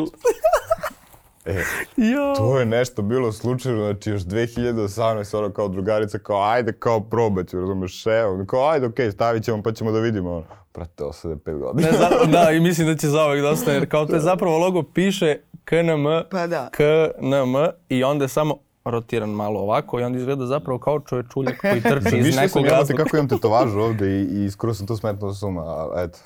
E, 1.44 1.54
jo. 1.96 2.34
to 2.36 2.58
je 2.58 2.66
nešto 2.66 3.02
bilo 3.02 3.32
slučajno, 3.32 3.78
znači 3.78 4.10
još 4.10 4.22
2018, 4.22 5.36
ono 5.36 5.50
kao 5.50 5.68
drugarica, 5.68 6.18
kao 6.18 6.42
ajde 6.42 6.72
kao 6.72 7.00
probat 7.00 7.48
ću, 7.48 7.60
razumeš, 7.60 8.06
evo, 8.06 8.44
kao 8.46 8.68
ajde 8.68 8.86
okej, 8.86 9.12
stavit 9.12 9.44
ćemo 9.44 9.62
pa 9.62 9.72
ćemo 9.72 9.92
da 9.92 10.00
vidimo. 10.00 10.30
Ono. 10.30 10.44
Brate, 10.74 11.04
osade 11.04 11.36
pet 11.44 11.58
godina. 11.58 11.88
Ne, 11.90 11.98
za, 11.98 12.08
da, 12.38 12.50
i 12.50 12.60
mislim 12.60 12.86
da 12.86 12.96
će 12.96 13.08
za 13.08 13.22
ovih 13.22 13.42
dosta, 13.42 13.72
jer 13.72 13.88
kao 13.88 14.06
to 14.06 14.14
je 14.14 14.20
zapravo 14.20 14.58
logo 14.58 14.82
piše 14.82 15.36
KNM, 15.64 16.04
Pa 16.30 16.46
da. 16.46 16.70
KNM 16.72 17.54
i 17.88 18.04
onda 18.04 18.24
je 18.24 18.28
samo 18.28 18.56
rotiran 18.84 19.30
malo 19.30 19.60
ovako 19.60 20.00
i 20.00 20.02
onda 20.02 20.18
izgleda 20.18 20.46
zapravo 20.46 20.78
kao 20.78 21.00
čovečuljak 21.00 21.60
koji 21.60 21.82
trči 21.82 22.16
iz 22.18 22.24
Više 22.24 22.32
sam 22.32 22.42
nekog 22.44 22.64
jebate 22.64 22.76
razloga. 22.76 23.04
kako 23.04 23.16
imam 23.16 23.28
tetovažu 23.28 23.78
ovde 23.80 24.20
i, 24.20 24.44
i 24.44 24.50
skoro 24.50 24.74
sam 24.74 24.86
to 24.86 24.96
smetnuo 24.96 25.32
sa 25.32 25.38
suma, 25.38 25.60
ali 25.60 26.04
eto. 26.04 26.18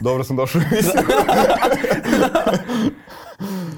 Dobro 0.00 0.24
sam 0.24 0.36
došao 0.36 0.60
u 0.60 0.64
emisiju. 0.64 1.02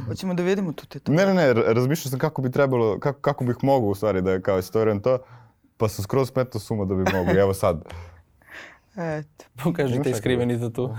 Hoćemo 0.06 0.34
da 0.34 0.42
vidimo 0.42 0.72
tu 0.72 0.86
te 0.86 1.00
Ne, 1.06 1.26
ne, 1.26 1.34
ne, 1.34 1.54
ra- 1.54 1.72
razmišljao 1.72 2.10
sam 2.10 2.18
kako 2.18 2.42
bi 2.42 2.50
trebalo, 2.50 2.98
kako, 2.98 3.20
kako 3.20 3.44
bih 3.44 3.56
mogao 3.62 3.88
u 3.88 3.94
stvari 3.94 4.22
da 4.22 4.32
je 4.32 4.42
kao 4.42 4.58
istorijan 4.58 5.00
to, 5.00 5.18
pa 5.76 5.88
sam 5.88 6.02
skroz 6.02 6.30
smetao 6.30 6.60
suma 6.60 6.84
da 6.84 6.94
bi 6.94 7.04
mogu, 7.12 7.30
evo 7.30 7.54
sad. 7.54 7.84
Eto. 8.96 9.44
Pokažite 9.64 10.10
iskriveni 10.10 10.60
tatu. 10.60 10.90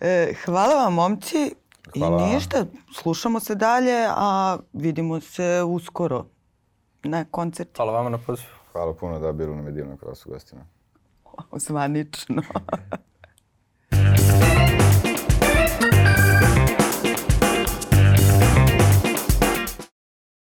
E, 0.00 0.34
hvala 0.44 0.74
vam, 0.74 0.94
momci. 0.94 1.54
Hvala 1.98 2.22
I 2.22 2.34
ništa, 2.34 2.66
slušamo 2.94 3.40
se 3.40 3.54
dalje, 3.54 4.06
a 4.08 4.58
vidimo 4.72 5.20
se 5.20 5.62
uskoro 5.66 6.26
na 7.02 7.24
koncertu. 7.24 7.72
Hvala 7.76 7.92
vama 7.92 8.10
na 8.10 8.18
pozivu. 8.18 8.48
Hvala 8.72 8.94
puno 8.94 9.18
da 9.18 9.32
bilo 9.32 9.54
nam 9.56 9.66
je 9.66 9.72
divno 9.72 9.96
kada 9.96 10.14
su 10.14 10.30
gostima. 10.30 10.60
Zvanično. 11.64 12.42